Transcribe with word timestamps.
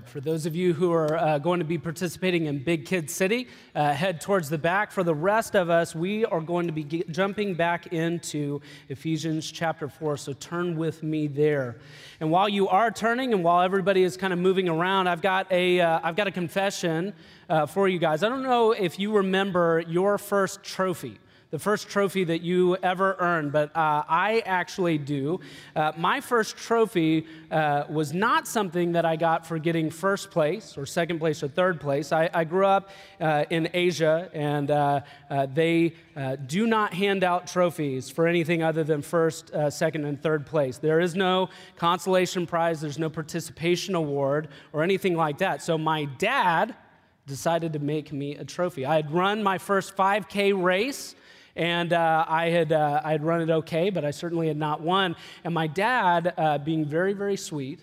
For 0.00 0.20
those 0.20 0.46
of 0.46 0.56
you 0.56 0.72
who 0.72 0.90
are 0.92 1.18
uh, 1.18 1.38
going 1.38 1.58
to 1.58 1.66
be 1.66 1.76
participating 1.76 2.46
in 2.46 2.62
Big 2.62 2.86
Kid 2.86 3.10
City, 3.10 3.48
uh, 3.74 3.92
head 3.92 4.22
towards 4.22 4.48
the 4.48 4.56
back. 4.56 4.90
For 4.90 5.04
the 5.04 5.14
rest 5.14 5.54
of 5.54 5.68
us, 5.68 5.94
we 5.94 6.24
are 6.24 6.40
going 6.40 6.66
to 6.66 6.72
be 6.72 7.04
jumping 7.10 7.54
back 7.54 7.88
into 7.88 8.62
Ephesians 8.88 9.50
chapter 9.50 9.88
4. 9.88 10.16
So 10.16 10.32
turn 10.32 10.76
with 10.76 11.02
me 11.02 11.26
there. 11.26 11.76
And 12.20 12.30
while 12.30 12.48
you 12.48 12.68
are 12.68 12.90
turning 12.90 13.34
and 13.34 13.44
while 13.44 13.60
everybody 13.60 14.02
is 14.02 14.16
kind 14.16 14.32
of 14.32 14.38
moving 14.38 14.68
around, 14.68 15.08
I've 15.08 15.20
got 15.20 15.52
a, 15.52 15.76
have 15.76 16.04
uh, 16.04 16.12
got 16.12 16.26
a 16.26 16.32
confession 16.32 17.12
uh, 17.50 17.66
for 17.66 17.86
you 17.86 17.98
guys. 17.98 18.22
I 18.22 18.30
don't 18.30 18.42
know 18.42 18.72
if 18.72 18.98
you 18.98 19.14
remember 19.16 19.84
your 19.86 20.16
first 20.16 20.62
trophy 20.62 21.18
the 21.52 21.58
first 21.58 21.90
trophy 21.90 22.24
that 22.24 22.40
you 22.40 22.76
ever 22.76 23.14
earned, 23.18 23.52
but 23.52 23.68
uh, 23.76 24.02
I 24.08 24.42
actually 24.46 24.96
do. 24.96 25.38
Uh, 25.76 25.92
my 25.98 26.18
first 26.18 26.56
trophy 26.56 27.26
uh, 27.50 27.84
was 27.90 28.14
not 28.14 28.48
something 28.48 28.92
that 28.92 29.04
I 29.04 29.16
got 29.16 29.46
for 29.46 29.58
getting 29.58 29.90
first 29.90 30.30
place 30.30 30.78
or 30.78 30.86
second 30.86 31.18
place 31.18 31.42
or 31.42 31.48
third 31.48 31.78
place. 31.78 32.10
I, 32.10 32.30
I 32.32 32.44
grew 32.44 32.64
up 32.64 32.88
uh, 33.20 33.44
in 33.50 33.68
Asia, 33.74 34.30
and 34.32 34.70
uh, 34.70 35.00
uh, 35.28 35.46
they 35.52 35.92
do 36.46 36.66
not 36.66 36.94
hand 36.94 37.22
out 37.22 37.46
trophies 37.46 38.08
for 38.08 38.26
anything 38.26 38.62
other 38.62 38.82
than 38.82 39.02
first, 39.02 39.50
second, 39.68 40.06
and 40.06 40.22
third 40.22 40.46
place. 40.46 40.78
There 40.78 41.00
is 41.00 41.14
no 41.14 41.50
consolation 41.76 42.46
prize, 42.46 42.80
there's 42.80 42.98
no 42.98 43.10
participation 43.10 43.94
award, 43.94 44.48
or 44.72 44.82
anything 44.82 45.16
like 45.16 45.38
that. 45.38 45.62
So 45.62 45.76
my 45.76 46.06
dad 46.16 46.74
decided 47.26 47.74
to 47.74 47.78
make 47.78 48.10
me 48.10 48.36
a 48.36 48.44
trophy. 48.44 48.86
I 48.86 48.96
had 48.96 49.10
run 49.12 49.42
my 49.42 49.58
first 49.58 49.94
5K 49.96 50.60
race 50.60 51.14
and 51.56 51.92
uh, 51.92 52.24
I, 52.28 52.48
had, 52.48 52.72
uh, 52.72 53.00
I 53.04 53.12
had 53.12 53.24
run 53.24 53.40
it 53.42 53.50
okay, 53.50 53.90
but 53.90 54.04
I 54.04 54.10
certainly 54.10 54.48
had 54.48 54.56
not 54.56 54.80
won. 54.80 55.16
And 55.44 55.52
my 55.52 55.66
dad, 55.66 56.34
uh, 56.36 56.58
being 56.58 56.84
very, 56.84 57.12
very 57.12 57.36
sweet 57.36 57.80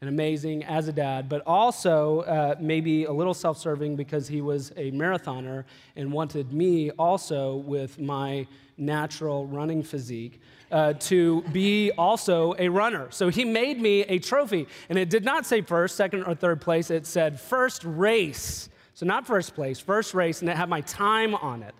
and 0.00 0.10
amazing 0.10 0.64
as 0.64 0.88
a 0.88 0.92
dad, 0.92 1.28
but 1.28 1.42
also 1.46 2.20
uh, 2.20 2.54
maybe 2.60 3.04
a 3.04 3.12
little 3.12 3.34
self 3.34 3.58
serving 3.58 3.96
because 3.96 4.28
he 4.28 4.40
was 4.40 4.70
a 4.76 4.90
marathoner 4.92 5.64
and 5.96 6.12
wanted 6.12 6.52
me 6.52 6.90
also 6.92 7.56
with 7.56 7.98
my 7.98 8.46
natural 8.76 9.46
running 9.46 9.82
physique. 9.82 10.40
Uh, 10.68 10.92
to 10.94 11.42
be 11.52 11.92
also 11.92 12.52
a 12.58 12.68
runner. 12.68 13.06
So 13.10 13.28
he 13.28 13.44
made 13.44 13.80
me 13.80 14.00
a 14.00 14.18
trophy. 14.18 14.66
And 14.88 14.98
it 14.98 15.08
did 15.08 15.24
not 15.24 15.46
say 15.46 15.60
first, 15.60 15.94
second, 15.94 16.24
or 16.24 16.34
third 16.34 16.60
place. 16.60 16.90
It 16.90 17.06
said 17.06 17.38
first 17.38 17.84
race. 17.84 18.68
So 18.92 19.06
not 19.06 19.28
first 19.28 19.54
place, 19.54 19.78
first 19.78 20.12
race, 20.12 20.40
and 20.40 20.50
it 20.50 20.56
had 20.56 20.68
my 20.68 20.80
time 20.80 21.36
on 21.36 21.62
it. 21.62 21.72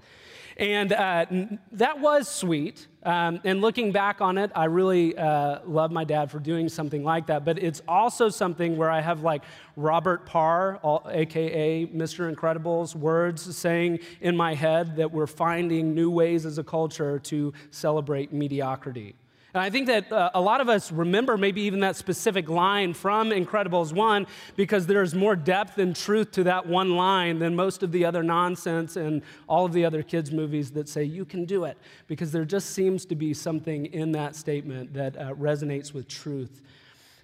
And 0.57 0.93
uh, 0.93 1.27
that 1.73 2.01
was 2.01 2.29
sweet. 2.29 2.87
Um, 3.03 3.41
and 3.45 3.61
looking 3.61 3.93
back 3.93 4.21
on 4.21 4.39
it, 4.39 4.51
I 4.55 4.65
really 4.65 5.17
uh, 5.17 5.61
love 5.67 5.93
my 5.93 6.03
dad 6.03 6.31
for 6.31 6.39
doing 6.39 6.69
something 6.69 7.05
like 7.05 7.27
that. 7.27 7.45
But 7.45 7.59
it's 7.59 7.83
also 7.87 8.31
something 8.31 8.77
where 8.77 8.91
I 8.91 9.01
have 9.01 9.23
like 9.23 9.45
Robert 9.77 10.25
Parr, 10.25 10.77
all, 10.83 11.07
AKA 11.11 11.89
Mr. 11.89 12.29
Incredible's 12.29 12.97
words 12.97 13.57
saying 13.57 14.01
in 14.23 14.37
my 14.37 14.55
head 14.55 14.97
that 14.97 15.13
we're 15.13 15.27
finding 15.27 15.95
new 15.95 16.11
ways 16.11 16.47
as 16.47 16.57
a 16.59 16.65
culture 16.65 17.19
to 17.21 17.53
celebrate 17.71 18.33
mediocrity. 18.33 19.15
And 19.55 19.63
I 19.63 19.71
think 19.71 19.87
that 19.87 20.13
uh, 20.13 20.31
a 20.35 20.41
lot 20.41 20.61
of 20.61 20.69
us 20.69 20.93
remember 20.93 21.39
maybe 21.39 21.63
even 21.63 21.81
that 21.81 21.97
specific 21.97 22.49
line 22.49 22.93
from 22.93 23.31
Incredibles 23.31 23.93
1 23.93 24.27
because 24.55 24.87
there's 24.87 25.15
more 25.15 25.35
depth 25.35 25.79
and 25.79 25.97
truth 25.97 26.33
to 26.33 26.45
that 26.45 26.67
one 26.67 26.97
line 26.97 27.39
than 27.39 27.57
most 27.57 27.83
of 27.83 27.91
the 27.91 28.05
other 28.05 28.23
nonsense 28.23 28.97
and 28.97 29.23
all 29.49 29.65
of 29.65 29.73
the 29.73 29.85
other 29.85 30.03
kids' 30.03 30.31
movies 30.31 30.71
that 30.73 30.89
say, 30.89 31.05
you 31.05 31.25
can 31.25 31.45
do 31.45 31.65
it. 31.65 31.79
Because 32.07 32.33
there 32.33 32.45
just 32.45 32.71
seems 32.71 33.07
to 33.07 33.15
be 33.15 33.33
something 33.33 33.87
in 33.87 34.13
that 34.13 34.37
statement 34.37 34.93
that 34.93 35.17
uh, 35.17 35.33
resonates 35.35 35.95
with 35.95 36.07
truth. 36.07 36.63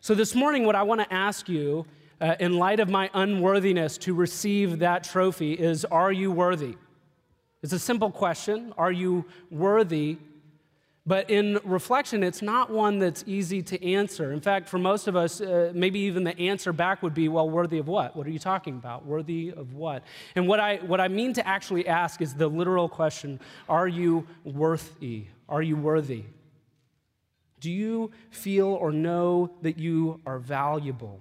So 0.01 0.14
this 0.14 0.34
morning, 0.34 0.64
what 0.64 0.75
I 0.75 0.83
want 0.83 1.01
to 1.01 1.12
ask 1.12 1.48
you, 1.48 1.86
uh, 2.20 2.36
in 2.39 2.57
light 2.57 2.79
of 2.79 2.89
my 2.89 3.11
unworthiness 3.14 3.98
to 3.98 4.14
receive 4.14 4.79
that 4.79 5.05
trophy, 5.05 5.55
is 5.55 5.84
Are 5.84 6.12
you 6.12 6.31
worthy? 6.31 6.77
It's 7.62 7.73
a 7.73 7.79
simple 7.79 8.11
question. 8.11 8.73
Are 8.79 8.92
you 8.92 9.25
worthy 9.51 10.19
but 11.05 11.30
in 11.30 11.58
reflection, 11.64 12.23
it's 12.23 12.42
not 12.42 12.70
one 12.70 13.01
that's 13.01 13.24
easy 13.27 13.61
to 13.63 13.85
answer. 13.85 14.33
In 14.33 14.40
fact, 14.40 14.68
for 14.68 14.79
most 14.79 15.08
of 15.08 15.17
us, 15.17 15.40
uh, 15.40 15.73
maybe 15.74 15.98
even 16.01 16.23
the 16.23 16.39
answer 16.39 16.73
back 16.73 17.02
would 17.02 17.14
be, 17.14 17.29
well, 17.29 17.51
worthy 17.51 17.79
of 17.79 17.89
what? 17.89 18.14
What 18.14 18.24
are 18.24 18.30
you 18.30 18.39
talking 18.39 18.74
about? 18.74 19.05
Worthy 19.05 19.52
of 19.57 19.74
what? 19.74 20.05
And 20.36 20.46
what 20.46 20.61
I, 20.61 20.77
what 20.77 21.01
I 21.01 21.08
mean 21.08 21.33
to 21.35 21.46
actually 21.46 21.89
ask 21.89 22.23
is 22.23 22.35
the 22.35 22.46
literal 22.46 22.89
question 22.89 23.40
Are 23.68 23.89
you 23.89 24.29
worthy? 24.45 25.27
Are 25.48 25.63
you 25.63 25.77
worthy? 25.77 26.24
Do 27.58 27.70
you 27.70 28.13
feel 28.30 28.67
or 28.69 28.92
know 28.92 29.51
that 29.63 29.79
you 29.79 30.20
are 30.24 30.39
valuable? 30.39 31.20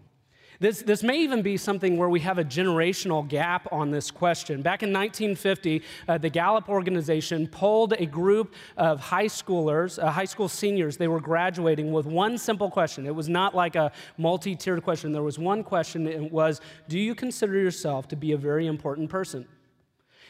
This, 0.61 0.83
this 0.83 1.01
may 1.01 1.17
even 1.17 1.41
be 1.41 1.57
something 1.57 1.97
where 1.97 2.07
we 2.07 2.19
have 2.19 2.37
a 2.37 2.43
generational 2.43 3.27
gap 3.27 3.67
on 3.71 3.89
this 3.89 4.11
question. 4.11 4.61
Back 4.61 4.83
in 4.83 4.93
1950, 4.93 5.81
uh, 6.07 6.19
the 6.19 6.29
Gallup 6.29 6.69
organization 6.69 7.47
polled 7.47 7.93
a 7.93 8.05
group 8.05 8.53
of 8.77 8.99
high 8.99 9.25
schoolers, 9.25 9.97
uh, 9.97 10.11
high 10.11 10.25
school 10.25 10.47
seniors. 10.47 10.97
They 10.97 11.07
were 11.07 11.19
graduating 11.19 11.91
with 11.91 12.05
one 12.05 12.37
simple 12.37 12.69
question. 12.69 13.07
It 13.07 13.15
was 13.15 13.27
not 13.27 13.55
like 13.55 13.75
a 13.75 13.91
multi 14.19 14.55
tiered 14.55 14.83
question. 14.83 15.11
There 15.11 15.23
was 15.23 15.39
one 15.39 15.63
question, 15.63 16.05
and 16.05 16.25
it 16.25 16.31
was 16.31 16.61
Do 16.87 16.99
you 16.99 17.15
consider 17.15 17.57
yourself 17.57 18.07
to 18.09 18.15
be 18.15 18.33
a 18.33 18.37
very 18.37 18.67
important 18.67 19.09
person? 19.09 19.47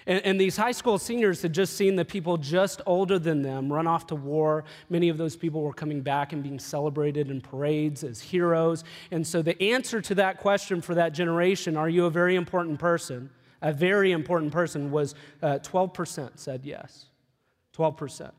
And, 0.05 0.25
and, 0.25 0.41
these 0.41 0.57
high 0.57 0.71
school 0.71 0.97
seniors 0.97 1.41
had 1.41 1.53
just 1.53 1.77
seen 1.77 1.95
the 1.95 2.05
people 2.05 2.37
just 2.37 2.81
older 2.85 3.19
than 3.19 3.41
them 3.41 3.71
run 3.71 3.87
off 3.87 4.07
to 4.07 4.15
war. 4.15 4.63
Many 4.89 5.09
of 5.09 5.17
those 5.17 5.35
people 5.35 5.61
were 5.61 5.73
coming 5.73 6.01
back 6.01 6.33
and 6.33 6.41
being 6.41 6.59
celebrated 6.59 7.29
in 7.29 7.41
parades 7.41 8.03
as 8.03 8.19
heroes. 8.21 8.83
And 9.11 9.25
so 9.25 9.41
the 9.41 9.61
answer 9.61 10.01
to 10.01 10.15
that 10.15 10.37
question 10.37 10.81
for 10.81 10.95
that 10.95 11.13
generation, 11.13 11.77
are 11.77 11.89
you 11.89 12.05
a 12.05 12.09
very 12.09 12.35
important 12.35 12.79
person? 12.79 13.29
A 13.61 13.71
very 13.71 14.11
important 14.11 14.51
person 14.51 14.89
was 14.89 15.13
uh, 15.43 15.59
12% 15.59 16.31
said 16.35 16.61
yes. 16.63 17.05
12%. 17.77 18.31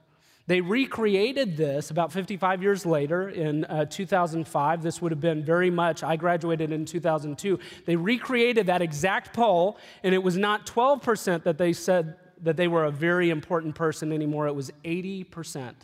They 0.47 0.61
recreated 0.61 1.57
this 1.57 1.91
about 1.91 2.13
55 2.13 2.63
years 2.63 2.85
later 2.85 3.29
in 3.29 3.65
uh, 3.65 3.85
2005. 3.85 4.83
This 4.83 5.01
would 5.01 5.13
have 5.13 5.21
been 5.21 5.45
very 5.45 5.71
much, 5.71 6.03
I 6.03 6.17
graduated 6.17 6.73
in 6.73 6.85
2002. 6.85 7.59
They 7.87 7.97
recreated 7.97 8.67
that 8.67 8.83
exact 8.83 9.33
poll, 9.33 9.79
and 10.03 10.15
it 10.15 10.23
was 10.23 10.37
not 10.37 10.67
12% 10.67 11.45
that 11.45 11.59
they 11.59 11.73
said 11.73 12.17
that 12.43 12.57
they 12.57 12.69
were 12.69 12.85
a 12.85 12.91
very 12.91 13.31
important 13.31 13.75
person 13.75 14.13
anymore, 14.13 14.49
it 14.49 14.55
was 14.55 14.73
80%. 14.85 15.75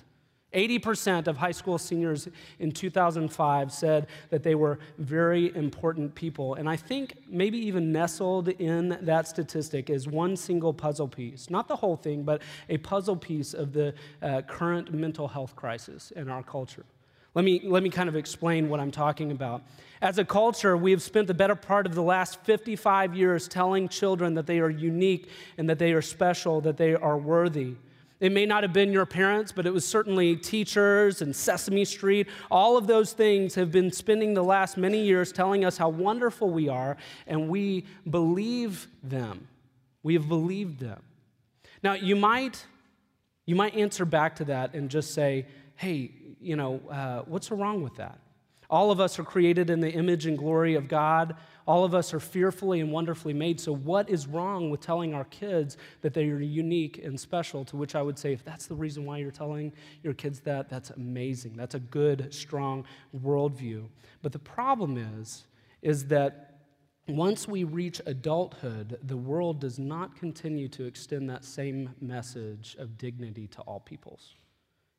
80% 0.54 1.26
of 1.26 1.36
high 1.36 1.52
school 1.52 1.76
seniors 1.76 2.28
in 2.58 2.72
2005 2.72 3.72
said 3.72 4.06
that 4.30 4.42
they 4.42 4.54
were 4.54 4.78
very 4.96 5.54
important 5.54 6.14
people. 6.14 6.54
And 6.54 6.68
I 6.68 6.76
think 6.76 7.14
maybe 7.28 7.58
even 7.58 7.92
nestled 7.92 8.48
in 8.48 8.98
that 9.02 9.28
statistic 9.28 9.90
is 9.90 10.08
one 10.08 10.36
single 10.36 10.72
puzzle 10.72 11.08
piece, 11.08 11.50
not 11.50 11.68
the 11.68 11.76
whole 11.76 11.96
thing, 11.96 12.22
but 12.22 12.42
a 12.68 12.78
puzzle 12.78 13.16
piece 13.16 13.52
of 13.52 13.72
the 13.72 13.94
uh, 14.22 14.42
current 14.42 14.92
mental 14.92 15.28
health 15.28 15.54
crisis 15.54 16.12
in 16.12 16.30
our 16.30 16.42
culture. 16.42 16.84
Let 17.34 17.44
me, 17.44 17.60
let 17.62 17.82
me 17.82 17.90
kind 17.90 18.08
of 18.08 18.16
explain 18.16 18.68
what 18.68 18.80
I'm 18.80 18.90
talking 18.90 19.30
about. 19.30 19.62
As 20.00 20.18
a 20.18 20.24
culture, 20.24 20.76
we 20.76 20.90
have 20.92 21.02
spent 21.02 21.26
the 21.26 21.34
better 21.34 21.54
part 21.54 21.84
of 21.84 21.94
the 21.94 22.02
last 22.02 22.40
55 22.44 23.14
years 23.14 23.48
telling 23.48 23.88
children 23.88 24.34
that 24.34 24.46
they 24.46 24.60
are 24.60 24.70
unique 24.70 25.28
and 25.58 25.68
that 25.68 25.78
they 25.78 25.92
are 25.92 26.02
special, 26.02 26.60
that 26.62 26.78
they 26.78 26.94
are 26.94 27.18
worthy. 27.18 27.74
It 28.20 28.32
may 28.32 28.46
not 28.46 28.64
have 28.64 28.72
been 28.72 28.92
your 28.92 29.06
parents, 29.06 29.52
but 29.52 29.64
it 29.64 29.72
was 29.72 29.86
certainly 29.86 30.34
teachers 30.34 31.22
and 31.22 31.34
Sesame 31.34 31.84
Street. 31.84 32.26
All 32.50 32.76
of 32.76 32.86
those 32.86 33.12
things 33.12 33.54
have 33.54 33.70
been 33.70 33.92
spending 33.92 34.34
the 34.34 34.42
last 34.42 34.76
many 34.76 35.00
years 35.04 35.30
telling 35.30 35.64
us 35.64 35.78
how 35.78 35.88
wonderful 35.88 36.50
we 36.50 36.68
are, 36.68 36.96
and 37.26 37.48
we 37.48 37.84
believe 38.10 38.88
them. 39.02 39.46
We 40.02 40.14
have 40.14 40.28
believed 40.28 40.80
them. 40.80 41.02
Now, 41.82 41.92
you 41.92 42.16
might, 42.16 42.66
you 43.46 43.54
might 43.54 43.76
answer 43.76 44.04
back 44.04 44.36
to 44.36 44.44
that 44.46 44.74
and 44.74 44.90
just 44.90 45.14
say, 45.14 45.46
hey, 45.76 46.10
you 46.40 46.56
know, 46.56 46.80
uh, 46.90 47.22
what's 47.26 47.50
wrong 47.52 47.82
with 47.82 47.96
that? 47.96 48.18
All 48.70 48.90
of 48.90 49.00
us 49.00 49.18
are 49.18 49.24
created 49.24 49.70
in 49.70 49.80
the 49.80 49.90
image 49.90 50.26
and 50.26 50.36
glory 50.36 50.74
of 50.74 50.88
God. 50.88 51.36
All 51.68 51.84
of 51.84 51.94
us 51.94 52.14
are 52.14 52.20
fearfully 52.20 52.80
and 52.80 52.90
wonderfully 52.90 53.34
made. 53.34 53.60
So, 53.60 53.74
what 53.74 54.08
is 54.08 54.26
wrong 54.26 54.70
with 54.70 54.80
telling 54.80 55.12
our 55.12 55.26
kids 55.26 55.76
that 56.00 56.14
they 56.14 56.30
are 56.30 56.40
unique 56.40 56.98
and 57.04 57.20
special? 57.20 57.62
To 57.66 57.76
which 57.76 57.94
I 57.94 58.00
would 58.00 58.18
say, 58.18 58.32
if 58.32 58.42
that's 58.42 58.66
the 58.66 58.74
reason 58.74 59.04
why 59.04 59.18
you're 59.18 59.30
telling 59.30 59.74
your 60.02 60.14
kids 60.14 60.40
that, 60.40 60.70
that's 60.70 60.88
amazing. 60.88 61.56
That's 61.56 61.74
a 61.74 61.80
good, 61.80 62.32
strong 62.32 62.86
worldview. 63.14 63.84
But 64.22 64.32
the 64.32 64.38
problem 64.38 64.96
is, 65.20 65.44
is 65.82 66.06
that 66.06 66.60
once 67.06 67.46
we 67.46 67.64
reach 67.64 68.00
adulthood, 68.06 68.98
the 69.02 69.18
world 69.18 69.60
does 69.60 69.78
not 69.78 70.16
continue 70.16 70.68
to 70.68 70.86
extend 70.86 71.28
that 71.28 71.44
same 71.44 71.90
message 72.00 72.76
of 72.78 72.96
dignity 72.96 73.46
to 73.48 73.60
all 73.60 73.80
peoples. 73.80 74.36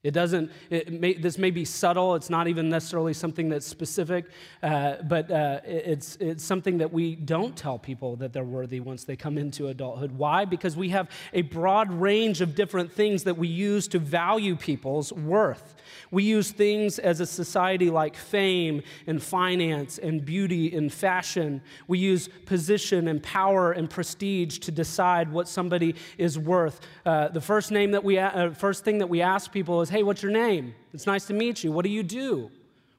It 0.01 0.11
doesn't, 0.11 0.49
it 0.69 0.93
may, 0.93 1.15
this 1.15 1.37
may 1.37 1.51
be 1.51 1.65
subtle, 1.65 2.15
it's 2.15 2.29
not 2.29 2.47
even 2.47 2.69
necessarily 2.69 3.13
something 3.13 3.49
that's 3.49 3.65
specific, 3.65 4.27
uh, 4.63 4.95
but 5.03 5.29
uh, 5.29 5.59
it's, 5.65 6.15
it's 6.21 6.41
something 6.41 6.77
that 6.77 6.93
we 6.93 7.15
don't 7.15 7.53
tell 7.53 7.77
people 7.77 8.15
that 8.17 8.31
they're 8.31 8.45
worthy 8.45 8.79
once 8.79 9.03
they 9.03 9.17
come 9.17 9.37
into 9.37 9.67
adulthood. 9.67 10.13
Why? 10.13 10.45
Because 10.45 10.77
we 10.77 10.89
have 10.89 11.09
a 11.33 11.41
broad 11.41 11.91
range 11.91 12.39
of 12.39 12.55
different 12.55 12.93
things 12.93 13.25
that 13.25 13.37
we 13.37 13.49
use 13.49 13.89
to 13.89 13.99
value 13.99 14.55
people's 14.55 15.11
worth. 15.11 15.75
We 16.11 16.23
use 16.23 16.51
things 16.51 16.97
as 16.97 17.19
a 17.19 17.25
society 17.25 17.89
like 17.89 18.15
fame 18.15 18.83
and 19.05 19.21
finance 19.21 19.97
and 19.97 20.23
beauty 20.23 20.75
and 20.75 20.93
fashion. 20.93 21.61
We 21.87 21.99
use 21.99 22.29
position 22.45 23.07
and 23.07 23.21
power 23.21 23.71
and 23.71 23.89
prestige 23.89 24.59
to 24.59 24.71
decide 24.71 25.31
what 25.31 25.47
somebody 25.47 25.95
is 26.17 26.37
worth. 26.39 26.79
Uh, 27.05 27.27
the 27.29 27.41
first 27.41 27.71
name 27.71 27.91
that 27.91 28.03
we, 28.03 28.17
uh, 28.17 28.51
first 28.51 28.85
thing 28.85 28.99
that 28.99 29.07
we 29.07 29.21
ask 29.21 29.51
people 29.51 29.81
is, 29.81 29.88
"Hey, 29.89 30.03
what's 30.03 30.21
your 30.23 30.31
name? 30.31 30.73
It's 30.93 31.05
nice 31.05 31.25
to 31.27 31.33
meet 31.33 31.63
you. 31.63 31.71
What 31.71 31.83
do 31.83 31.91
you 31.91 32.03
do?" 32.03 32.51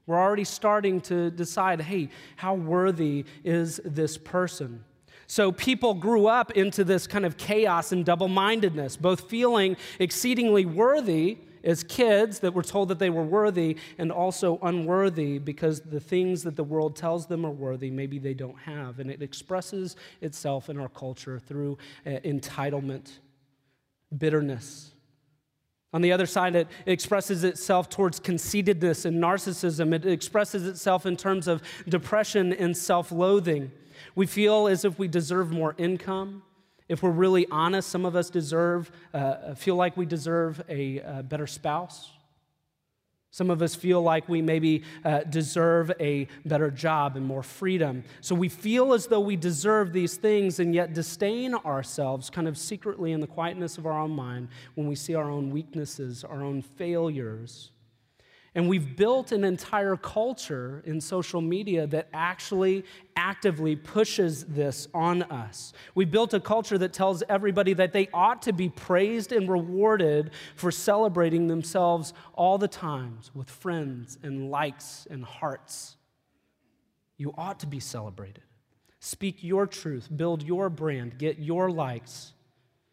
We're 0.07 0.19
already 0.19 0.45
starting 0.45 1.01
to 1.03 1.31
decide, 1.31 1.81
"Hey, 1.81 2.09
how 2.37 2.55
worthy 2.55 3.25
is 3.45 3.81
this 3.85 4.19
person?" 4.19 4.85
So 5.27 5.53
people 5.53 5.95
grew 5.95 6.27
up 6.27 6.51
into 6.53 6.83
this 6.83 7.07
kind 7.07 7.25
of 7.25 7.37
chaos 7.37 7.93
and 7.93 8.05
double 8.05 8.27
mindedness, 8.27 8.97
both 8.97 9.31
feeling 9.31 9.77
exceedingly 10.01 10.67
worthy 10.67 11.39
as 11.63 11.85
kids 11.85 12.41
that 12.41 12.53
were 12.53 12.63
told 12.63 12.89
that 12.89 12.99
they 12.99 13.11
were 13.11 13.23
worthy 13.23 13.77
and 13.99 14.11
also 14.11 14.59
unworthy 14.63 15.39
because 15.39 15.83
the 15.83 16.01
things 16.01 16.43
that 16.43 16.57
the 16.57 16.65
world 16.65 16.97
tells 16.97 17.27
them 17.27 17.45
are 17.45 17.51
worthy, 17.51 17.91
maybe 17.91 18.19
they 18.19 18.35
don't 18.35 18.59
have. 18.59 18.99
And 18.99 19.11
it 19.11 19.23
expresses 19.23 19.97
itself 20.21 20.69
in 20.69 20.79
our 20.79 20.89
culture 20.89 21.39
through 21.39 21.79
uh, 22.07 22.11
entitlement, 22.25 23.19
bitterness. 24.17 24.93
On 25.93 26.03
the 26.03 26.13
other 26.13 26.27
side, 26.27 26.55
it 26.55 26.69
expresses 26.87 27.43
itself 27.43 27.89
towards 27.89 28.21
conceitedness 28.21 29.05
and 29.05 29.21
narcissism. 29.21 29.93
It 29.93 30.07
expresses 30.07 30.67
itself 30.67 31.05
in 31.05 31.17
terms 31.17 31.49
of 31.49 31.63
depression 31.89 32.53
and 32.53 32.77
self 32.77 33.11
loathing. 33.11 33.73
We 34.15 34.27
feel 34.27 34.69
as 34.69 34.85
if 34.85 34.99
we 34.99 35.09
deserve 35.09 35.51
more 35.51 35.75
income 35.79 36.43
if 36.91 37.05
we're 37.05 37.11
really 37.11 37.47
honest, 37.53 37.89
some 37.89 38.05
of 38.05 38.17
us 38.17 38.31
deserve, 38.31 38.91
uh, 39.15 39.55
feel 39.55 39.77
like 39.77 39.97
we 39.97 40.07
deserve 40.07 40.61
a, 40.69 40.99
a, 40.99 41.23
better 41.23 41.47
spouse. 41.47 42.11
Some 43.33 43.49
of 43.49 43.63
us 43.63 43.77
feel 43.77 44.03
like 44.03 44.29
we 44.29 44.43
maybe 44.43 44.83
uh, 45.05 45.21
deserve 45.21 45.93
a 46.01 46.27
better 46.45 46.69
job 46.71 47.17
and 47.17 47.25
more 47.25 47.45
freedom. 47.45 48.03
So 48.21 48.35
we 48.35 48.49
feel 48.49 48.93
as 48.93 49.07
though 49.07 49.21
we 49.21 49.37
deserve 49.37 49.93
these 49.93 50.17
things 50.17 50.59
and 50.59 50.75
yet 50.75 50.95
disdain 50.95 51.55
ourselves 51.55 52.29
kind 52.29 52.49
of 52.49 52.59
secretly 52.59 53.13
in 53.13 53.21
the 53.21 53.29
quietness 53.29 53.79
of 53.79 53.87
our 53.87 53.99
own 53.99 54.11
mind 54.11 54.49
when 54.75 54.89
we 54.89 54.97
see 54.97 55.15
our 55.15 55.31
own 55.31 55.51
weaknesses, 55.51 56.25
our 56.25 56.43
own 56.43 56.61
failures. 56.61 57.71
And 58.55 58.69
we've 58.69 58.97
built 58.97 59.31
an 59.31 59.45
entire 59.45 59.97
culture 59.97 60.83
in 60.85 61.01
social 61.01 61.41
media 61.41 61.87
that 61.87 62.09
actually 62.13 62.85
actively 63.15 63.77
pushes 63.77 64.45
this 64.45 64.89
on 64.93 65.23
us. 65.25 65.73
We 65.95 66.05
built 66.05 66.35
a 66.35 66.41
culture 66.41 66.77
that 66.79 66.93
tells 66.93 67.23
everybody 67.29 67.75
that 67.75 67.93
they 67.93 68.09
ought 68.13 68.43
to 68.43 68.53
be 68.53 68.69
praised 68.69 69.31
and 69.31 69.49
rewarded 69.49 70.33
for 70.57 70.73
celebrating 70.73 71.47
themselves 71.47 72.13
all 72.35 72.59
the 72.59 72.67
times 72.67 73.31
with 73.35 73.49
friends 73.49 74.19
and 74.23 74.51
likes 74.51 75.07
and 75.09 75.25
hearts. 75.25 75.97
You 77.19 77.33
ought 77.39 77.61
to 77.61 77.67
be 77.69 77.79
celebrated. 77.79 78.43
Speak 78.99 79.45
your 79.45 79.67
truth, 79.67 80.09
build 80.15 80.43
your 80.43 80.69
brand, 80.69 81.19
get 81.19 81.39
your 81.39 81.71
likes. 81.71 82.33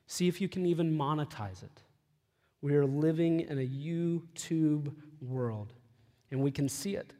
See 0.05 0.27
if 0.27 0.39
you 0.39 0.47
can 0.47 0.65
even 0.67 0.95
monetize 0.95 1.63
it. 1.63 1.81
We 2.61 2.75
are 2.75 2.85
living 2.85 3.41
in 3.41 3.57
a 3.59 3.67
YouTube 3.67 4.93
world, 5.21 5.73
and 6.31 6.41
we 6.41 6.51
can 6.51 6.69
see 6.69 6.95
it. 6.95 7.13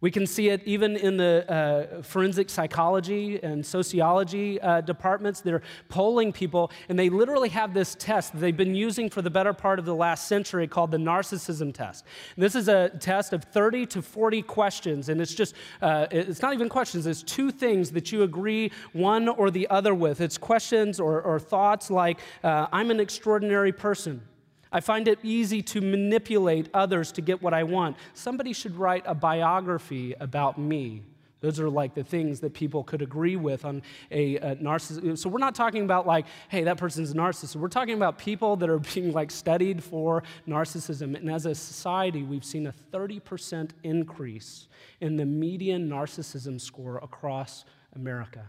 We 0.00 0.10
can 0.10 0.26
see 0.26 0.48
it 0.48 0.62
even 0.64 0.96
in 0.96 1.18
the 1.18 1.44
uh, 1.50 2.02
forensic 2.02 2.48
psychology 2.48 3.38
and 3.42 3.64
sociology 3.64 4.58
uh, 4.60 4.80
departments. 4.80 5.42
They're 5.42 5.60
polling 5.90 6.32
people, 6.32 6.70
and 6.88 6.98
they 6.98 7.10
literally 7.10 7.50
have 7.50 7.74
this 7.74 7.94
test 7.96 8.38
they've 8.38 8.56
been 8.56 8.74
using 8.74 9.10
for 9.10 9.20
the 9.20 9.28
better 9.28 9.52
part 9.52 9.78
of 9.78 9.84
the 9.84 9.94
last 9.94 10.26
century 10.26 10.66
called 10.66 10.90
the 10.90 10.96
narcissism 10.96 11.74
test. 11.74 12.06
And 12.34 12.42
this 12.42 12.54
is 12.54 12.68
a 12.68 12.88
test 12.98 13.34
of 13.34 13.44
30 13.44 13.86
to 13.86 14.02
40 14.02 14.40
questions, 14.42 15.10
and 15.10 15.20
it's 15.20 15.34
just, 15.34 15.54
uh, 15.82 16.06
it's 16.10 16.40
not 16.40 16.54
even 16.54 16.70
questions, 16.70 17.06
it's 17.06 17.22
two 17.22 17.50
things 17.50 17.90
that 17.90 18.10
you 18.10 18.22
agree 18.22 18.72
one 18.94 19.28
or 19.28 19.50
the 19.50 19.68
other 19.68 19.94
with. 19.94 20.22
It's 20.22 20.38
questions 20.38 20.98
or, 20.98 21.20
or 21.20 21.38
thoughts 21.38 21.90
like, 21.90 22.20
uh, 22.42 22.68
I'm 22.72 22.90
an 22.90 23.00
extraordinary 23.00 23.72
person. 23.72 24.22
I 24.72 24.80
find 24.80 25.08
it 25.08 25.18
easy 25.22 25.62
to 25.62 25.80
manipulate 25.80 26.68
others 26.72 27.12
to 27.12 27.20
get 27.20 27.42
what 27.42 27.54
I 27.54 27.64
want. 27.64 27.96
Somebody 28.14 28.52
should 28.52 28.76
write 28.76 29.02
a 29.06 29.14
biography 29.14 30.14
about 30.20 30.58
me. 30.58 31.02
Those 31.40 31.58
are 31.58 31.70
like 31.70 31.94
the 31.94 32.04
things 32.04 32.40
that 32.40 32.52
people 32.52 32.84
could 32.84 33.00
agree 33.00 33.36
with 33.36 33.64
on 33.64 33.82
a, 34.10 34.36
a 34.36 34.56
narcissist. 34.56 35.18
So 35.18 35.28
we're 35.30 35.38
not 35.38 35.54
talking 35.54 35.84
about 35.84 36.06
like, 36.06 36.26
hey, 36.48 36.64
that 36.64 36.76
person's 36.76 37.12
a 37.12 37.14
narcissist. 37.14 37.56
We're 37.56 37.68
talking 37.68 37.94
about 37.94 38.18
people 38.18 38.56
that 38.56 38.68
are 38.68 38.78
being 38.78 39.12
like 39.12 39.30
studied 39.30 39.82
for 39.82 40.22
narcissism. 40.46 41.16
And 41.16 41.30
as 41.30 41.46
a 41.46 41.54
society, 41.54 42.22
we've 42.22 42.44
seen 42.44 42.66
a 42.66 42.74
30% 42.92 43.70
increase 43.82 44.68
in 45.00 45.16
the 45.16 45.24
median 45.24 45.88
narcissism 45.88 46.60
score 46.60 46.98
across 46.98 47.64
America. 47.94 48.46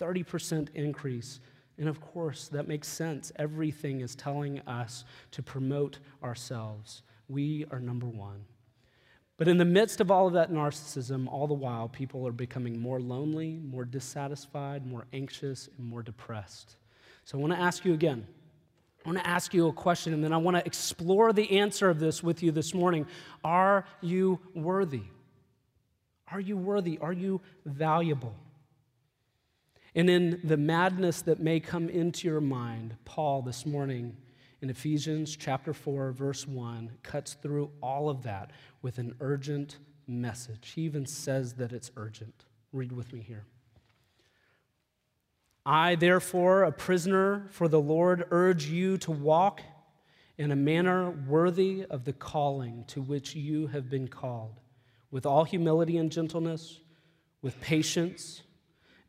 30% 0.00 0.68
increase 0.74 1.40
and 1.80 1.88
of 1.88 1.98
course, 1.98 2.48
that 2.48 2.68
makes 2.68 2.86
sense. 2.86 3.32
Everything 3.36 4.02
is 4.02 4.14
telling 4.14 4.60
us 4.60 5.04
to 5.30 5.42
promote 5.42 5.98
ourselves. 6.22 7.02
We 7.26 7.64
are 7.70 7.80
number 7.80 8.06
one. 8.06 8.44
But 9.38 9.48
in 9.48 9.56
the 9.56 9.64
midst 9.64 10.02
of 10.02 10.10
all 10.10 10.26
of 10.26 10.34
that 10.34 10.52
narcissism, 10.52 11.26
all 11.26 11.46
the 11.46 11.54
while, 11.54 11.88
people 11.88 12.28
are 12.28 12.32
becoming 12.32 12.78
more 12.78 13.00
lonely, 13.00 13.58
more 13.64 13.86
dissatisfied, 13.86 14.86
more 14.86 15.06
anxious, 15.14 15.70
and 15.78 15.86
more 15.86 16.02
depressed. 16.02 16.76
So 17.24 17.38
I 17.38 17.40
want 17.40 17.54
to 17.54 17.58
ask 17.58 17.86
you 17.86 17.94
again. 17.94 18.26
I 19.02 19.08
want 19.08 19.18
to 19.18 19.26
ask 19.26 19.54
you 19.54 19.66
a 19.68 19.72
question, 19.72 20.12
and 20.12 20.22
then 20.22 20.34
I 20.34 20.36
want 20.36 20.58
to 20.58 20.66
explore 20.66 21.32
the 21.32 21.58
answer 21.60 21.88
of 21.88 21.98
this 21.98 22.22
with 22.22 22.42
you 22.42 22.52
this 22.52 22.74
morning. 22.74 23.06
Are 23.42 23.86
you 24.02 24.38
worthy? 24.54 25.04
Are 26.30 26.40
you 26.40 26.58
worthy? 26.58 26.98
Are 26.98 27.14
you 27.14 27.40
valuable? 27.64 28.34
And 29.94 30.08
in 30.08 30.40
the 30.44 30.56
madness 30.56 31.22
that 31.22 31.40
may 31.40 31.58
come 31.58 31.88
into 31.88 32.28
your 32.28 32.40
mind, 32.40 32.96
Paul 33.04 33.42
this 33.42 33.66
morning 33.66 34.16
in 34.62 34.70
Ephesians 34.70 35.36
chapter 35.36 35.72
4, 35.72 36.12
verse 36.12 36.46
1, 36.46 36.92
cuts 37.02 37.34
through 37.34 37.70
all 37.82 38.08
of 38.08 38.22
that 38.22 38.52
with 38.82 38.98
an 38.98 39.16
urgent 39.20 39.78
message. 40.06 40.72
He 40.74 40.82
even 40.82 41.06
says 41.06 41.54
that 41.54 41.72
it's 41.72 41.90
urgent. 41.96 42.44
Read 42.72 42.92
with 42.92 43.12
me 43.12 43.20
here. 43.20 43.46
I, 45.66 45.96
therefore, 45.96 46.62
a 46.62 46.72
prisoner 46.72 47.48
for 47.50 47.68
the 47.68 47.80
Lord, 47.80 48.24
urge 48.30 48.66
you 48.66 48.96
to 48.98 49.10
walk 49.10 49.60
in 50.38 50.52
a 50.52 50.56
manner 50.56 51.10
worthy 51.10 51.84
of 51.90 52.04
the 52.04 52.12
calling 52.12 52.84
to 52.88 53.02
which 53.02 53.34
you 53.34 53.66
have 53.66 53.90
been 53.90 54.08
called, 54.08 54.60
with 55.10 55.26
all 55.26 55.44
humility 55.44 55.96
and 55.96 56.10
gentleness, 56.10 56.80
with 57.42 57.60
patience 57.60 58.42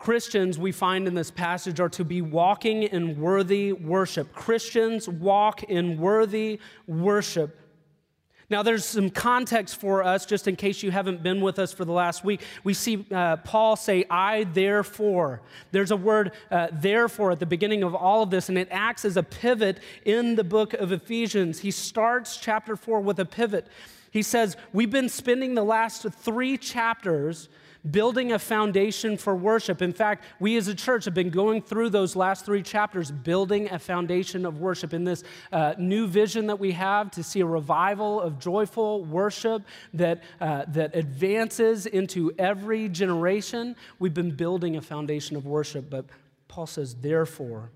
Christians, 0.00 0.58
we 0.58 0.72
find 0.72 1.06
in 1.06 1.14
this 1.14 1.30
passage, 1.30 1.78
are 1.78 1.90
to 1.90 2.06
be 2.06 2.22
walking 2.22 2.84
in 2.84 3.20
worthy 3.20 3.74
worship. 3.74 4.32
Christians 4.32 5.06
walk 5.06 5.62
in 5.64 5.98
worthy 5.98 6.58
worship. 6.86 7.60
Now, 8.48 8.62
there's 8.62 8.86
some 8.86 9.10
context 9.10 9.76
for 9.78 10.02
us, 10.02 10.24
just 10.24 10.48
in 10.48 10.56
case 10.56 10.82
you 10.82 10.90
haven't 10.90 11.22
been 11.22 11.42
with 11.42 11.58
us 11.58 11.74
for 11.74 11.84
the 11.84 11.92
last 11.92 12.24
week. 12.24 12.40
We 12.64 12.72
see 12.72 13.06
uh, 13.12 13.36
Paul 13.36 13.76
say, 13.76 14.06
I 14.08 14.44
therefore. 14.44 15.42
There's 15.70 15.90
a 15.90 15.96
word, 15.96 16.32
uh, 16.50 16.68
therefore, 16.72 17.32
at 17.32 17.38
the 17.38 17.44
beginning 17.44 17.82
of 17.82 17.94
all 17.94 18.22
of 18.22 18.30
this, 18.30 18.48
and 18.48 18.56
it 18.56 18.68
acts 18.70 19.04
as 19.04 19.18
a 19.18 19.22
pivot 19.22 19.80
in 20.06 20.34
the 20.34 20.44
book 20.44 20.72
of 20.72 20.92
Ephesians. 20.92 21.58
He 21.58 21.70
starts 21.70 22.38
chapter 22.38 22.74
4 22.74 23.02
with 23.02 23.20
a 23.20 23.26
pivot. 23.26 23.66
He 24.10 24.22
says, 24.22 24.56
We've 24.72 24.90
been 24.90 25.10
spending 25.10 25.54
the 25.54 25.62
last 25.62 26.06
three 26.10 26.56
chapters 26.56 27.50
building 27.88 28.32
a 28.32 28.38
foundation 28.38 29.16
for 29.16 29.34
worship. 29.34 29.80
In 29.82 29.92
fact, 29.92 30.24
we 30.38 30.56
as 30.56 30.68
a 30.68 30.74
church 30.74 31.04
have 31.04 31.14
been 31.14 31.30
going 31.30 31.62
through 31.62 31.90
those 31.90 32.16
last 32.16 32.44
three 32.44 32.62
chapters, 32.62 33.10
building 33.10 33.70
a 33.70 33.78
foundation 33.78 34.44
of 34.44 34.58
worship 34.58 34.92
in 34.92 35.04
this 35.04 35.22
uh, 35.52 35.74
new 35.78 36.06
vision 36.06 36.46
that 36.48 36.58
we 36.58 36.72
have 36.72 37.10
to 37.12 37.22
see 37.22 37.40
a 37.40 37.46
revival 37.46 38.20
of 38.20 38.38
joyful 38.38 39.04
worship 39.04 39.62
that, 39.94 40.22
uh, 40.40 40.64
that 40.68 40.94
advances 40.94 41.86
into 41.86 42.32
every 42.38 42.88
generation. 42.88 43.76
We've 43.98 44.14
been 44.14 44.34
building 44.34 44.76
a 44.76 44.82
foundation 44.82 45.36
of 45.36 45.46
worship, 45.46 45.88
but 45.88 46.06
Paul 46.48 46.66
says, 46.66 46.94
therefore, 46.94 47.70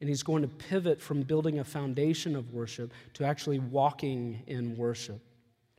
and 0.00 0.08
he's 0.08 0.22
going 0.22 0.42
to 0.42 0.48
pivot 0.48 1.00
from 1.00 1.22
building 1.22 1.58
a 1.58 1.64
foundation 1.64 2.36
of 2.36 2.52
worship 2.52 2.92
to 3.14 3.24
actually 3.24 3.58
walking 3.58 4.42
in 4.46 4.76
worship 4.76 5.20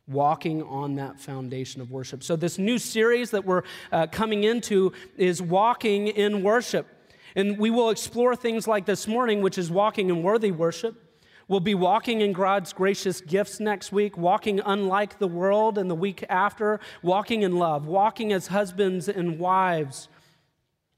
walking 0.08 0.64
on 0.64 0.96
that 0.96 1.20
foundation 1.20 1.82
of 1.82 1.92
worship. 1.92 2.24
So, 2.24 2.36
this 2.36 2.58
new 2.58 2.78
series 2.78 3.32
that 3.32 3.46
we're 3.46 3.64
uh, 3.92 4.08
coming 4.08 4.44
into 4.44 4.94
is 5.18 5.42
Walking 5.42 6.08
in 6.08 6.44
Worship. 6.44 6.88
And 7.36 7.58
we 7.60 7.70
will 7.70 7.90
explore 7.90 8.36
things 8.36 8.68
like 8.68 8.86
this 8.86 9.08
morning, 9.08 9.42
which 9.42 9.58
is 9.58 9.70
walking 9.70 10.10
in 10.10 10.24
worthy 10.24 10.52
worship. 10.52 11.04
We'll 11.48 11.60
be 11.62 11.76
walking 11.76 12.22
in 12.22 12.34
God's 12.34 12.74
gracious 12.74 13.22
gifts 13.22 13.60
next 13.60 13.92
week, 13.92 14.18
walking 14.18 14.60
unlike 14.66 15.18
the 15.18 15.28
world, 15.28 15.78
and 15.78 15.90
the 15.90 15.96
week 15.96 16.26
after, 16.28 16.80
walking 17.02 17.44
in 17.44 17.58
love, 17.58 17.86
walking 17.86 18.34
as 18.34 18.48
husbands 18.48 19.08
and 19.08 19.40
wives, 19.40 20.10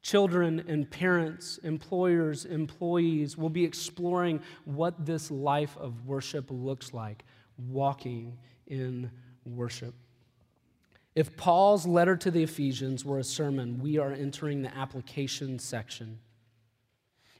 children 0.02 0.64
and 0.68 0.90
parents, 0.90 1.60
employers, 1.60 2.46
employees. 2.46 3.38
We'll 3.38 3.50
be 3.50 3.66
exploring 3.66 4.42
what 4.66 5.06
this 5.06 5.30
life 5.30 5.78
of 5.78 6.06
worship 6.06 6.46
looks 6.50 6.94
like, 6.94 7.26
walking 7.58 8.38
in 8.70 9.12
worship. 9.46 9.94
If 11.16 11.36
Paul's 11.36 11.86
letter 11.86 12.16
to 12.16 12.32
the 12.32 12.44
Ephesians 12.44 13.04
were 13.04 13.20
a 13.20 13.24
sermon, 13.24 13.80
we 13.82 13.98
are 13.98 14.12
entering 14.12 14.62
the 14.62 14.74
application 14.76 15.60
section. 15.60 16.20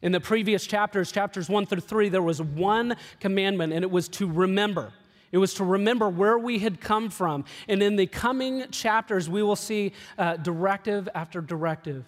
In 0.02 0.12
the 0.12 0.20
previous 0.20 0.66
chapters, 0.66 1.12
chapters 1.12 1.50
one 1.50 1.66
through 1.66 1.82
three, 1.82 2.10
there 2.10 2.22
was 2.22 2.42
one 2.42 2.96
commandment, 3.20 3.74
and 3.74 3.84
it 3.84 3.92
was 3.92 4.08
to 4.10 4.28
remember. 4.28 4.94
It 5.32 5.38
was 5.38 5.54
to 5.56 5.64
remember 5.64 6.10
where 6.10 6.38
we 6.38 6.60
had 6.60 6.82
come 6.82 7.10
from. 7.10 7.46
And 7.68 7.84
in 7.84 7.96
the 7.96 8.08
coming 8.08 8.66
chapters, 8.72 9.30
we 9.30 9.44
will 9.44 9.56
see 9.56 9.94
uh, 10.18 10.38
directive 10.38 11.08
after 11.14 11.42
directive. 11.42 12.06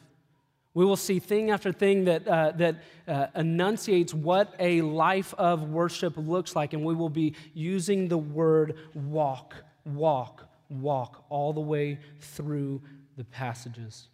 We 0.74 0.86
will 0.86 0.96
see 0.96 1.20
thing 1.20 1.52
after 1.52 1.74
thing 1.74 2.06
that, 2.06 2.28
uh, 2.28 2.52
that 2.52 2.76
uh, 3.08 3.28
enunciates 3.36 4.14
what 4.14 4.54
a 4.58 4.82
life 4.82 5.34
of 5.38 5.64
worship 5.64 6.14
looks 6.16 6.56
like, 6.56 6.74
and 6.74 6.86
we 6.86 6.96
will 6.96 7.10
be 7.10 7.36
using 7.54 8.08
the 8.08 8.18
word 8.18 8.78
walk, 8.94 9.54
walk, 9.86 10.50
walk 10.70 11.26
all 11.30 11.52
the 11.52 11.62
way 11.62 12.00
through 12.20 12.82
the 13.18 13.26
passages. 13.26 14.08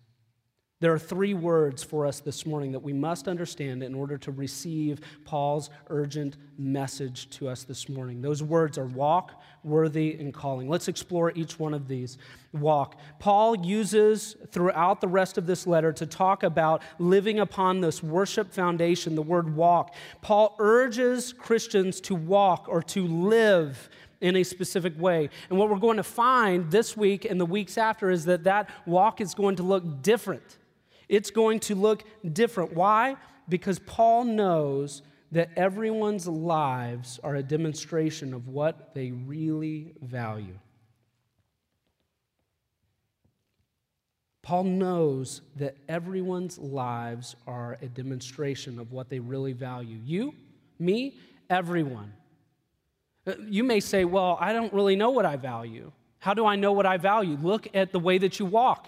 There 0.79 0.93
are 0.93 0.99
three 0.99 1.33
words 1.33 1.83
for 1.83 2.05
us 2.05 2.19
this 2.19 2.45
morning 2.45 2.71
that 2.73 2.83
we 2.83 2.93
must 2.93 3.27
understand 3.27 3.81
in 3.81 3.95
order 3.95 4.15
to 4.19 4.31
receive 4.31 5.01
Paul's 5.25 5.71
urgent 5.89 6.37
message 6.59 7.31
to 7.31 7.49
us 7.49 7.63
this 7.63 7.89
morning. 7.89 8.21
Those 8.21 8.43
words 8.43 8.77
are 8.77 8.85
walk, 8.85 9.41
worthy, 9.63 10.13
and 10.19 10.31
calling. 10.31 10.69
Let's 10.69 10.87
explore 10.87 11.31
each 11.33 11.57
one 11.57 11.73
of 11.73 11.87
these. 11.87 12.19
Walk. 12.53 12.99
Paul 13.17 13.57
uses 13.65 14.35
throughout 14.51 15.01
the 15.01 15.07
rest 15.07 15.39
of 15.39 15.47
this 15.47 15.65
letter 15.65 15.91
to 15.93 16.05
talk 16.05 16.43
about 16.43 16.83
living 16.99 17.39
upon 17.39 17.81
this 17.81 18.03
worship 18.03 18.53
foundation, 18.53 19.15
the 19.15 19.23
word 19.23 19.55
walk. 19.55 19.95
Paul 20.21 20.55
urges 20.59 21.33
Christians 21.33 21.99
to 22.01 22.13
walk 22.13 22.67
or 22.69 22.83
to 22.83 23.07
live 23.07 23.89
in 24.21 24.35
a 24.35 24.43
specific 24.43 24.93
way. 24.99 25.31
And 25.49 25.57
what 25.57 25.71
we're 25.71 25.77
going 25.77 25.97
to 25.97 26.03
find 26.03 26.69
this 26.69 26.95
week 26.95 27.25
and 27.25 27.39
the 27.39 27.45
weeks 27.47 27.79
after 27.79 28.11
is 28.11 28.25
that 28.25 28.43
that 28.43 28.69
walk 28.85 29.21
is 29.21 29.33
going 29.33 29.55
to 29.55 29.63
look 29.63 30.03
different 30.03 30.57
it's 31.09 31.31
going 31.31 31.59
to 31.61 31.75
look 31.75 32.03
different. 32.33 32.73
Why? 32.73 33.15
Because 33.49 33.79
Paul 33.79 34.25
knows 34.25 35.01
that 35.31 35.49
everyone's 35.55 36.27
lives 36.27 37.19
are 37.23 37.35
a 37.35 37.43
demonstration 37.43 38.33
of 38.33 38.47
what 38.47 38.93
they 38.93 39.11
really 39.11 39.93
value. 40.01 40.57
Paul 44.41 44.63
knows 44.63 45.41
that 45.57 45.75
everyone's 45.89 46.57
lives 46.57 47.35
are 47.45 47.77
a 47.81 47.87
demonstration 47.87 48.79
of 48.79 48.93
what 48.93 49.09
they 49.09 49.19
really 49.19 49.51
value. 49.51 49.99
You, 50.05 50.33
me, 50.79 51.17
everyone. 51.49 52.13
Uh, 53.25 53.33
you 53.49 53.65
may 53.65 53.81
say, 53.81 54.05
Well, 54.05 54.37
I 54.39 54.53
don't 54.53 54.71
really 54.71 54.95
know 54.95 55.09
what 55.09 55.25
I 55.25 55.35
value. 55.35 55.91
How 56.19 56.33
do 56.33 56.45
I 56.45 56.55
know 56.55 56.71
what 56.71 56.85
I 56.85 56.95
value? 56.95 57.37
Look 57.41 57.67
at 57.75 57.91
the 57.91 57.99
way 57.99 58.17
that 58.19 58.39
you 58.39 58.45
walk. 58.45 58.87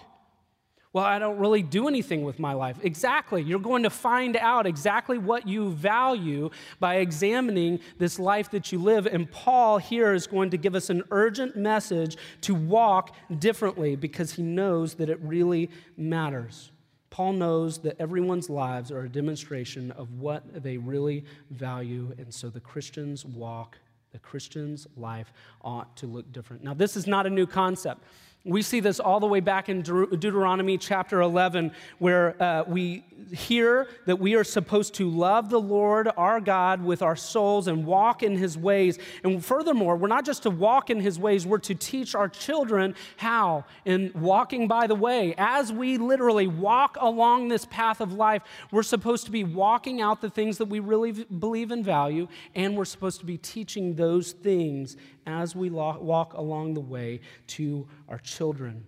Well, 0.92 1.04
I 1.04 1.20
don't 1.20 1.38
really 1.38 1.62
do 1.62 1.86
anything 1.86 2.24
with 2.24 2.40
my 2.40 2.52
life. 2.52 2.76
Exactly. 2.82 3.42
You're 3.42 3.60
going 3.60 3.84
to 3.84 3.90
find 3.90 4.36
out 4.36 4.66
exactly 4.66 5.18
what 5.18 5.46
you 5.46 5.70
value 5.70 6.50
by 6.80 6.96
examining 6.96 7.78
this 7.98 8.18
life 8.18 8.50
that 8.50 8.72
you 8.72 8.80
live. 8.80 9.06
And 9.06 9.30
Paul 9.30 9.78
here 9.78 10.12
is 10.14 10.26
going 10.26 10.50
to 10.50 10.56
give 10.56 10.74
us 10.74 10.90
an 10.90 11.04
urgent 11.12 11.54
message 11.54 12.16
to 12.40 12.56
walk 12.56 13.14
differently 13.38 13.94
because 13.94 14.32
he 14.32 14.42
knows 14.42 14.94
that 14.94 15.08
it 15.08 15.20
really 15.20 15.70
matters. 15.96 16.72
Paul 17.10 17.34
knows 17.34 17.78
that 17.78 17.96
everyone's 18.00 18.50
lives 18.50 18.90
are 18.90 19.02
a 19.02 19.08
demonstration 19.08 19.92
of 19.92 20.14
what 20.14 20.62
they 20.62 20.76
really 20.76 21.24
value. 21.50 22.12
And 22.18 22.34
so 22.34 22.50
the 22.50 22.60
Christian's 22.60 23.24
walk, 23.24 23.78
the 24.10 24.18
Christian's 24.18 24.88
life 24.96 25.32
ought 25.62 25.96
to 25.98 26.08
look 26.08 26.32
different. 26.32 26.64
Now, 26.64 26.74
this 26.74 26.96
is 26.96 27.06
not 27.06 27.26
a 27.26 27.30
new 27.30 27.46
concept. 27.46 28.02
We 28.44 28.62
see 28.62 28.80
this 28.80 29.00
all 29.00 29.20
the 29.20 29.26
way 29.26 29.40
back 29.40 29.68
in 29.68 29.82
Deuteronomy 29.82 30.78
chapter 30.78 31.20
11, 31.20 31.72
where 31.98 32.42
uh, 32.42 32.64
we 32.66 33.04
hear 33.30 33.86
that 34.06 34.18
we 34.18 34.34
are 34.34 34.44
supposed 34.44 34.94
to 34.94 35.10
love 35.10 35.50
the 35.50 35.60
Lord 35.60 36.08
our 36.16 36.40
God 36.40 36.82
with 36.82 37.02
our 37.02 37.16
souls 37.16 37.68
and 37.68 37.84
walk 37.84 38.22
in 38.22 38.36
his 38.36 38.56
ways. 38.56 38.98
And 39.22 39.44
furthermore, 39.44 39.96
we're 39.96 40.08
not 40.08 40.24
just 40.24 40.44
to 40.44 40.50
walk 40.50 40.88
in 40.88 41.00
his 41.00 41.18
ways, 41.18 41.46
we're 41.46 41.58
to 41.58 41.74
teach 41.74 42.14
our 42.14 42.30
children 42.30 42.94
how 43.18 43.66
in 43.84 44.10
walking 44.14 44.66
by 44.66 44.86
the 44.86 44.94
way. 44.94 45.34
As 45.36 45.70
we 45.70 45.98
literally 45.98 46.46
walk 46.46 46.96
along 46.98 47.48
this 47.48 47.66
path 47.66 48.00
of 48.00 48.14
life, 48.14 48.42
we're 48.70 48.82
supposed 48.82 49.26
to 49.26 49.30
be 49.30 49.44
walking 49.44 50.00
out 50.00 50.22
the 50.22 50.30
things 50.30 50.56
that 50.58 50.66
we 50.66 50.80
really 50.80 51.12
believe 51.12 51.70
and 51.70 51.84
value, 51.84 52.26
and 52.54 52.74
we're 52.74 52.86
supposed 52.86 53.20
to 53.20 53.26
be 53.26 53.36
teaching 53.36 53.96
those 53.96 54.32
things 54.32 54.96
as 55.26 55.54
we 55.54 55.70
walk 55.70 56.34
along 56.34 56.74
the 56.74 56.80
way 56.80 57.20
to 57.48 57.86
our 58.08 58.18
children. 58.18 58.84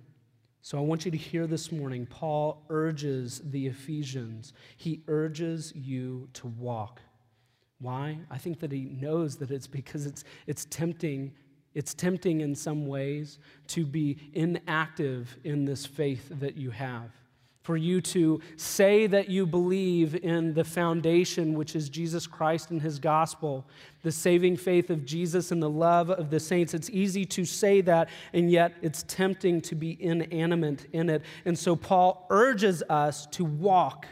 So 0.60 0.78
I 0.78 0.80
want 0.80 1.04
you 1.04 1.10
to 1.10 1.16
hear 1.16 1.46
this 1.46 1.72
morning, 1.72 2.06
Paul 2.06 2.64
urges 2.68 3.42
the 3.44 3.66
Ephesians, 3.66 4.52
he 4.76 5.02
urges 5.08 5.72
you 5.74 6.28
to 6.34 6.46
walk. 6.46 7.00
Why? 7.80 8.18
I 8.30 8.38
think 8.38 8.60
that 8.60 8.70
he 8.70 8.84
knows 8.84 9.36
that 9.38 9.50
it's 9.50 9.66
because 9.66 10.06
it's, 10.06 10.22
it's 10.46 10.66
tempting. 10.66 11.32
It's 11.74 11.94
tempting 11.94 12.42
in 12.42 12.54
some 12.54 12.86
ways 12.86 13.38
to 13.68 13.84
be 13.84 14.18
inactive 14.34 15.36
in 15.42 15.64
this 15.64 15.84
faith 15.84 16.28
that 16.30 16.56
you 16.56 16.70
have 16.70 17.10
for 17.62 17.76
you 17.76 18.00
to 18.00 18.40
say 18.56 19.06
that 19.06 19.28
you 19.28 19.46
believe 19.46 20.16
in 20.16 20.52
the 20.54 20.64
foundation, 20.64 21.54
which 21.54 21.76
is 21.76 21.88
Jesus 21.88 22.26
Christ 22.26 22.70
and 22.70 22.82
his 22.82 22.98
gospel, 22.98 23.64
the 24.02 24.10
saving 24.12 24.56
faith 24.56 24.90
of 24.90 25.04
Jesus 25.04 25.52
and 25.52 25.62
the 25.62 25.70
love 25.70 26.10
of 26.10 26.30
the 26.30 26.40
saints. 26.40 26.74
It's 26.74 26.90
easy 26.90 27.24
to 27.26 27.44
say 27.44 27.80
that, 27.82 28.08
and 28.32 28.50
yet 28.50 28.74
it's 28.82 29.04
tempting 29.06 29.60
to 29.62 29.74
be 29.76 29.96
inanimate 30.02 30.86
in 30.92 31.08
it. 31.08 31.22
And 31.44 31.56
so 31.56 31.76
Paul 31.76 32.26
urges 32.30 32.82
us 32.88 33.26
to 33.26 33.44
walk. 33.44 34.06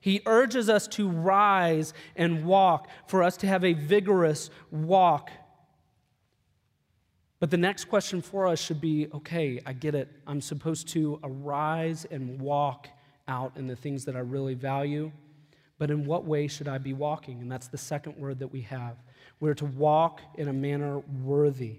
He 0.00 0.22
urges 0.24 0.70
us 0.70 0.88
to 0.88 1.08
rise 1.08 1.92
and 2.16 2.46
walk, 2.46 2.88
for 3.06 3.22
us 3.22 3.36
to 3.38 3.46
have 3.46 3.64
a 3.64 3.74
vigorous 3.74 4.48
walk 4.70 5.30
but 7.40 7.50
the 7.50 7.56
next 7.56 7.84
question 7.84 8.20
for 8.20 8.46
us 8.46 8.60
should 8.60 8.80
be 8.80 9.08
okay, 9.14 9.60
I 9.64 9.72
get 9.72 9.94
it. 9.94 10.08
I'm 10.26 10.40
supposed 10.40 10.88
to 10.88 11.20
arise 11.22 12.06
and 12.10 12.40
walk 12.40 12.88
out 13.28 13.52
in 13.56 13.66
the 13.66 13.76
things 13.76 14.04
that 14.06 14.16
I 14.16 14.20
really 14.20 14.54
value. 14.54 15.12
But 15.78 15.90
in 15.92 16.04
what 16.04 16.24
way 16.24 16.48
should 16.48 16.66
I 16.66 16.78
be 16.78 16.92
walking? 16.92 17.40
And 17.40 17.50
that's 17.50 17.68
the 17.68 17.78
second 17.78 18.16
word 18.16 18.40
that 18.40 18.48
we 18.48 18.62
have. 18.62 18.96
We're 19.38 19.54
to 19.54 19.66
walk 19.66 20.20
in 20.36 20.48
a 20.48 20.52
manner 20.52 20.98
worthy. 21.22 21.78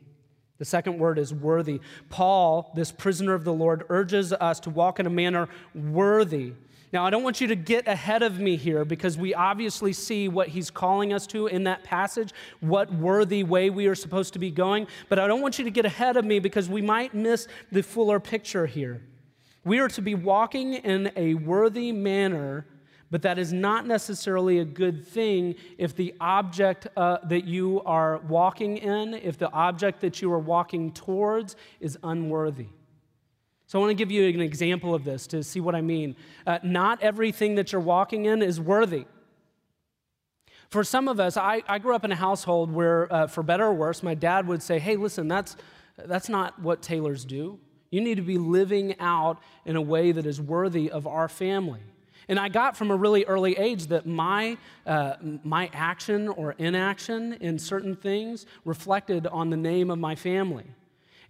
The 0.60 0.66
second 0.66 1.00
word 1.00 1.18
is 1.18 1.34
worthy. 1.34 1.80
Paul, 2.10 2.72
this 2.76 2.92
prisoner 2.92 3.34
of 3.34 3.46
the 3.46 3.54
Lord, 3.54 3.86
urges 3.90 4.34
us 4.34 4.60
to 4.62 4.70
walk 4.70 5.00
in 5.00 5.08
a 5.08 5.10
manner 5.10 5.48
worthy. 5.74 6.54
Now, 6.92 7.06
I 7.06 7.12
don't 7.12 7.24
want 7.24 7.40
you 7.40 7.48
to 7.48 7.56
get 7.56 7.88
ahead 7.88 8.24
of 8.24 8.40
me 8.40 8.58
here 8.58 8.84
because 8.84 9.18
we 9.18 9.34
obviously 9.34 9.94
see 9.94 10.28
what 10.28 10.48
he's 10.48 10.72
calling 10.72 11.14
us 11.14 11.28
to 11.28 11.48
in 11.48 11.64
that 11.66 11.84
passage, 11.84 12.34
what 12.60 12.92
worthy 12.94 13.44
way 13.44 13.70
we 13.70 13.88
are 13.88 13.96
supposed 13.96 14.34
to 14.34 14.40
be 14.40 14.50
going. 14.50 14.88
But 15.08 15.20
I 15.20 15.28
don't 15.28 15.42
want 15.42 15.60
you 15.60 15.66
to 15.66 15.72
get 15.72 15.86
ahead 15.86 16.18
of 16.18 16.26
me 16.26 16.40
because 16.40 16.68
we 16.68 16.82
might 16.82 17.14
miss 17.14 17.48
the 17.72 17.84
fuller 17.84 18.20
picture 18.20 18.66
here. 18.66 19.02
We 19.64 19.80
are 19.80 19.90
to 19.90 20.02
be 20.02 20.16
walking 20.16 20.74
in 20.74 21.12
a 21.16 21.36
worthy 21.36 21.92
manner 21.92 22.66
But 23.12 23.24
that 23.24 23.40
is 23.40 23.52
not 23.52 23.88
necessarily 23.88 24.60
a 24.60 24.66
good 24.66 25.08
thing 25.08 25.56
if 25.78 25.96
the 25.96 26.14
object 26.20 26.88
uh, 26.96 27.18
that 27.24 27.46
you 27.46 27.82
are 27.86 28.20
walking 28.20 28.78
in, 28.78 29.16
if 29.16 29.38
the 29.38 29.52
object 29.52 30.02
that 30.02 30.22
you 30.22 30.32
are 30.32 30.40
walking 30.40 30.92
towards 30.92 31.56
is 31.80 31.98
unworthy. 32.04 32.68
So 33.66 33.80
I 33.80 33.82
want 33.82 33.92
to 33.92 33.96
give 33.96 34.12
you 34.12 34.28
an 34.28 34.42
example 34.42 34.94
of 34.96 35.04
this 35.04 35.28
to 35.28 35.44
see 35.44 35.60
what 35.60 35.76
I 35.76 35.82
mean. 35.82 36.16
Uh, 36.46 36.60
not 36.64 37.02
everything 37.02 37.56
that 37.56 37.72
you're 37.72 37.82
walking 37.82 38.26
in 38.26 38.42
is 38.42 38.60
worthy. 38.60 39.06
For 40.70 40.84
some 40.84 41.08
of 41.08 41.20
us, 41.20 41.36
I, 41.36 41.64
I 41.68 41.80
grew 41.80 41.96
up 41.96 42.04
in 42.04 42.12
a 42.12 42.16
household 42.16 42.72
where, 42.72 43.12
uh, 43.12 43.28
for 43.28 43.42
better 43.42 43.66
or 43.66 43.74
worse, 43.74 44.04
my 44.04 44.14
dad 44.14 44.48
would 44.48 44.62
say, 44.62 44.78
hey, 44.78 44.96
listen, 44.98 45.28
that's, 45.28 45.56
that's 45.98 46.30
not 46.30 46.60
what 46.62 46.84
Taylors 46.84 47.26
do. 47.26 47.60
You 47.90 48.02
need 48.02 48.16
to 48.16 48.22
be 48.22 48.38
living 48.38 49.00
out 49.00 49.40
in 49.66 49.76
a 49.76 49.82
way 49.82 50.12
that 50.12 50.28
is 50.28 50.40
worthy 50.40 50.92
of 50.92 51.08
our 51.08 51.28
family. 51.28 51.82
And 52.30 52.40
I 52.40 52.48
got 52.48 52.78
from 52.78 52.92
a 52.92 52.96
really 52.96 53.26
early 53.26 53.58
age 53.58 53.88
that 53.88 54.06
my, 54.06 54.58
uh, 54.86 55.16
my 55.44 55.70
action 55.74 56.30
or 56.30 56.54
inaction 56.60 57.34
in 57.34 57.58
certain 57.58 57.96
things 57.96 58.46
reflected 58.64 59.28
on 59.28 59.50
the 59.50 59.58
name 59.58 59.90
of 59.90 59.98
my 59.98 60.14
family. 60.16 60.66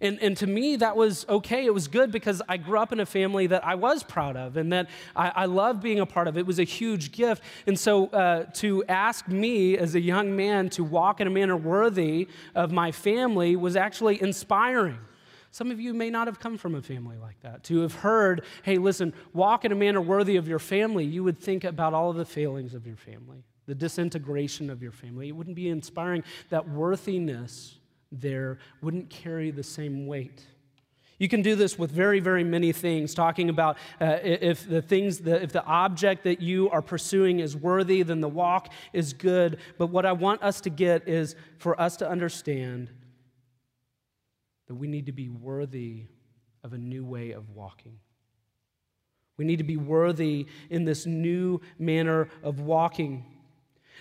And, 0.02 0.18
and 0.22 0.36
to 0.38 0.46
me, 0.46 0.76
that 0.76 0.96
was 0.96 1.26
okay. 1.28 1.66
It 1.66 1.74
was 1.74 1.88
good 1.88 2.10
because 2.10 2.40
I 2.48 2.56
grew 2.56 2.78
up 2.78 2.92
in 2.92 3.00
a 3.00 3.06
family 3.06 3.46
that 3.48 3.66
I 3.66 3.74
was 3.74 4.02
proud 4.02 4.36
of 4.36 4.56
and 4.56 4.72
that 4.72 4.88
I, 5.16 5.28
I 5.28 5.44
loved 5.46 5.82
being 5.82 6.00
a 6.00 6.06
part 6.06 6.28
of. 6.28 6.38
It 6.38 6.46
was 6.46 6.58
a 6.58 6.64
huge 6.64 7.12
gift. 7.12 7.42
And 7.66 7.78
so 7.78 8.06
uh, 8.08 8.44
to 8.54 8.84
ask 8.84 9.26
me 9.28 9.76
as 9.76 9.94
a 9.94 10.00
young 10.00 10.36
man 10.36 10.70
to 10.70 10.84
walk 10.84 11.20
in 11.20 11.26
a 11.26 11.30
manner 11.30 11.56
worthy 11.56 12.28
of 12.54 12.72
my 12.72 12.92
family 12.92 13.56
was 13.56 13.76
actually 13.76 14.20
inspiring. 14.22 14.98
Some 15.50 15.70
of 15.70 15.80
you 15.80 15.92
may 15.92 16.10
not 16.10 16.28
have 16.28 16.38
come 16.38 16.56
from 16.56 16.74
a 16.76 16.82
family 16.82 17.16
like 17.16 17.40
that. 17.40 17.64
To 17.64 17.80
have 17.80 17.94
heard, 17.94 18.44
hey, 18.62 18.78
listen, 18.78 19.12
walk 19.32 19.64
in 19.64 19.72
a 19.72 19.74
manner 19.74 20.00
worthy 20.00 20.36
of 20.36 20.46
your 20.46 20.60
family, 20.60 21.04
you 21.04 21.24
would 21.24 21.38
think 21.38 21.64
about 21.64 21.92
all 21.92 22.10
of 22.10 22.16
the 22.16 22.24
failings 22.24 22.72
of 22.72 22.86
your 22.86 22.96
family, 22.96 23.42
the 23.66 23.74
disintegration 23.74 24.70
of 24.70 24.82
your 24.82 24.92
family. 24.92 25.28
It 25.28 25.32
wouldn't 25.32 25.56
be 25.56 25.68
inspiring. 25.68 26.22
That 26.50 26.68
worthiness 26.68 27.78
there 28.12 28.58
wouldn't 28.80 29.10
carry 29.10 29.50
the 29.50 29.62
same 29.62 30.06
weight. 30.06 30.42
You 31.18 31.28
can 31.28 31.42
do 31.42 31.54
this 31.54 31.78
with 31.78 31.90
very, 31.90 32.18
very 32.18 32.44
many 32.44 32.72
things, 32.72 33.12
talking 33.12 33.50
about 33.50 33.76
uh, 34.00 34.18
if 34.22 34.66
the 34.66 34.80
things, 34.80 35.20
if 35.20 35.52
the 35.52 35.64
object 35.64 36.24
that 36.24 36.40
you 36.40 36.70
are 36.70 36.80
pursuing 36.80 37.40
is 37.40 37.54
worthy, 37.54 38.02
then 38.02 38.22
the 38.22 38.28
walk 38.28 38.72
is 38.94 39.12
good. 39.12 39.58
But 39.76 39.88
what 39.88 40.06
I 40.06 40.12
want 40.12 40.42
us 40.42 40.62
to 40.62 40.70
get 40.70 41.06
is 41.06 41.36
for 41.58 41.78
us 41.78 41.96
to 41.98 42.08
understand 42.08 42.90
that 44.70 44.76
we 44.76 44.86
need 44.86 45.06
to 45.06 45.12
be 45.12 45.28
worthy 45.28 46.04
of 46.62 46.72
a 46.72 46.78
new 46.78 47.04
way 47.04 47.32
of 47.32 47.50
walking. 47.56 47.98
We 49.36 49.44
need 49.44 49.56
to 49.56 49.64
be 49.64 49.76
worthy 49.76 50.46
in 50.70 50.84
this 50.84 51.06
new 51.06 51.60
manner 51.76 52.28
of 52.44 52.60
walking. 52.60 53.24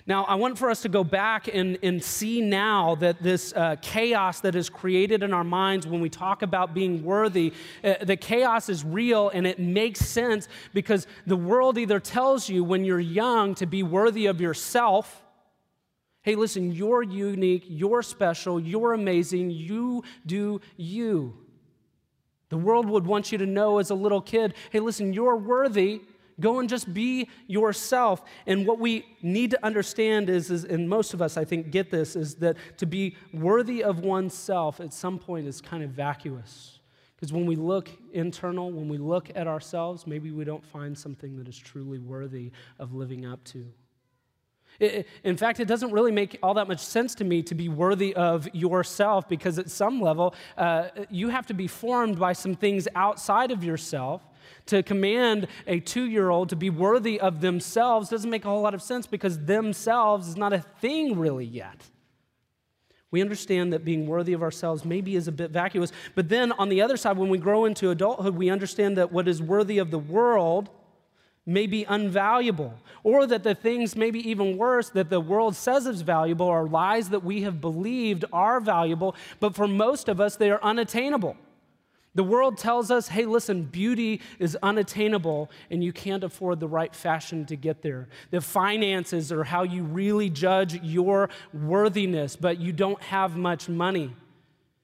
Now, 0.06 0.26
I 0.26 0.36
want 0.36 0.60
for 0.60 0.70
us 0.70 0.84
to 0.84 0.90
go 0.90 1.04
back 1.04 1.48
and, 1.52 1.80
and 1.82 2.04
see 2.04 2.40
now 2.40 2.94
that 3.00 3.24
this 3.24 3.52
uh, 3.54 3.78
chaos 3.82 4.42
that 4.42 4.54
is 4.54 4.70
created 4.70 5.24
in 5.24 5.34
our 5.34 5.44
minds 5.44 5.88
when 5.88 6.02
we 6.02 6.10
talk 6.10 6.44
about 6.44 6.76
being 6.76 7.04
worthy, 7.04 7.52
uh, 7.84 7.96
the 8.04 8.16
chaos 8.16 8.70
is 8.70 8.86
real 8.86 9.30
and 9.30 9.48
it 9.48 9.58
makes 9.58 10.02
sense 10.02 10.48
because 10.76 11.08
the 11.26 11.36
world 11.36 11.80
either 11.80 12.00
tells 12.00 12.48
you 12.48 12.64
when 12.64 12.86
you're 12.86 13.00
young 13.00 13.56
to 13.56 13.66
be 13.66 13.82
worthy 13.82 14.28
of 14.28 14.40
yourself 14.40 15.24
Hey, 16.30 16.36
listen, 16.36 16.72
you're 16.72 17.02
unique, 17.02 17.64
you're 17.68 18.04
special, 18.04 18.60
you're 18.60 18.94
amazing, 18.94 19.50
you 19.50 20.04
do 20.28 20.62
you. 20.78 21.36
The 22.50 22.58
world 22.58 22.88
would 22.88 23.04
want 23.08 23.32
you 23.32 23.40
to 23.40 23.48
know 23.48 23.80
as 23.80 23.90
a 23.90 23.96
little 23.96 24.22
kid 24.22 24.54
hey, 24.70 24.80
listen, 24.80 25.12
you're 25.12 25.38
worthy. 25.38 26.04
Go 26.40 26.60
and 26.60 26.70
just 26.70 26.94
be 26.94 27.30
yourself. 27.48 28.22
And 28.46 28.68
what 28.68 28.78
we 28.78 29.08
need 29.24 29.50
to 29.50 29.66
understand 29.66 30.30
is, 30.30 30.52
is, 30.52 30.66
and 30.66 30.88
most 30.88 31.16
of 31.16 31.22
us, 31.24 31.36
I 31.36 31.46
think, 31.46 31.72
get 31.72 31.90
this, 31.90 32.16
is 32.16 32.36
that 32.36 32.58
to 32.78 32.86
be 32.86 33.18
worthy 33.34 33.84
of 33.84 34.02
oneself 34.02 34.80
at 34.80 34.94
some 34.94 35.18
point 35.18 35.48
is 35.48 35.62
kind 35.62 35.82
of 35.82 35.90
vacuous. 35.90 36.78
Because 37.16 37.34
when 37.34 37.48
we 37.48 37.56
look 37.56 37.90
internal, 38.14 38.72
when 38.72 38.88
we 38.88 39.00
look 39.00 39.32
at 39.34 39.48
ourselves, 39.48 40.06
maybe 40.06 40.30
we 40.30 40.44
don't 40.44 40.64
find 40.64 40.96
something 40.96 41.38
that 41.38 41.48
is 41.48 41.58
truly 41.58 41.98
worthy 41.98 42.52
of 42.78 42.94
living 42.94 43.26
up 43.26 43.44
to. 43.46 43.66
In 44.80 45.36
fact, 45.36 45.60
it 45.60 45.66
doesn't 45.66 45.92
really 45.92 46.12
make 46.12 46.40
all 46.42 46.54
that 46.54 46.68
much 46.68 46.80
sense 46.80 47.14
to 47.16 47.26
me 47.26 47.42
to 47.44 47.56
be 47.56 47.68
worthy 47.68 48.16
of 48.16 48.48
yourself 48.54 49.28
because 49.28 49.60
at 49.60 49.70
some 49.70 50.02
level, 50.02 50.34
uh, 50.58 50.90
you 51.10 51.30
have 51.30 51.46
to 51.48 51.54
be 51.54 51.68
formed 51.68 52.18
by 52.18 52.34
some 52.34 52.56
things 52.56 52.88
outside 52.96 53.52
of 53.52 53.64
yourself. 53.64 54.22
To 54.68 54.82
command 54.82 55.48
a 55.68 55.80
two 55.80 56.06
year 56.06 56.30
old 56.30 56.50
to 56.50 56.56
be 56.56 56.70
worthy 56.70 57.20
of 57.20 57.42
themselves 57.42 58.10
doesn't 58.10 58.30
make 58.30 58.46
a 58.46 58.50
whole 58.50 58.62
lot 58.62 58.74
of 58.74 58.82
sense 58.82 59.06
because 59.06 59.38
themselves 59.46 60.28
is 60.28 60.38
not 60.38 60.54
a 60.54 60.60
thing 60.60 61.20
really 61.20 61.46
yet. 61.46 61.90
We 63.12 63.22
understand 63.22 63.74
that 63.74 63.84
being 63.84 64.06
worthy 64.06 64.34
of 64.34 64.44
ourselves 64.44 64.86
maybe 64.86 65.16
is 65.16 65.28
a 65.28 65.32
bit 65.32 65.52
vacuous. 65.52 65.92
But 66.14 66.30
then 66.30 66.52
on 66.54 66.70
the 66.70 66.82
other 66.82 66.96
side, 66.96 67.18
when 67.18 67.30
we 67.30 67.40
grow 67.40 67.66
into 67.66 67.90
adulthood, 67.90 68.36
we 68.36 68.50
understand 68.50 68.98
that 68.98 69.12
what 69.12 69.28
is 69.28 69.42
worthy 69.42 69.80
of 69.80 69.90
the 69.92 70.00
world 70.00 70.70
may 71.50 71.66
be 71.66 71.84
unvaluable, 71.86 72.74
or 73.04 73.26
that 73.26 73.44
the 73.44 73.56
things, 73.56 73.96
maybe 73.96 74.30
even 74.30 74.56
worse, 74.56 74.90
that 74.90 75.10
the 75.10 75.20
world 75.20 75.56
says 75.56 75.88
is 75.88 76.02
valuable 76.02 76.48
are 76.48 76.68
lies 76.68 77.10
that 77.10 77.24
we 77.24 77.42
have 77.42 77.60
believed 77.60 78.24
are 78.32 78.60
valuable, 78.60 79.16
but 79.40 79.56
for 79.56 79.68
most 79.68 80.08
of 80.08 80.22
us, 80.22 80.36
they 80.36 80.52
are 80.52 80.62
unattainable. 80.62 81.36
The 82.16 82.24
world 82.24 82.58
tells 82.58 82.92
us, 82.92 83.08
hey, 83.08 83.26
listen, 83.26 83.64
beauty 83.64 84.22
is 84.40 84.58
unattainable 84.62 85.50
and 85.70 85.84
you 85.84 85.94
can't 85.94 86.24
afford 86.24 86.60
the 86.60 86.68
right 86.68 86.94
fashion 86.94 87.46
to 87.46 87.56
get 87.56 87.82
there. 87.82 88.10
The 88.32 88.42
finances 88.42 89.32
are 89.32 89.44
how 89.44 89.64
you 89.64 89.84
really 89.84 90.30
judge 90.30 90.82
your 90.82 91.30
worthiness, 91.54 92.36
but 92.36 92.60
you 92.60 92.74
don't 92.74 93.02
have 93.04 93.38
much 93.38 93.70
money. 93.70 94.14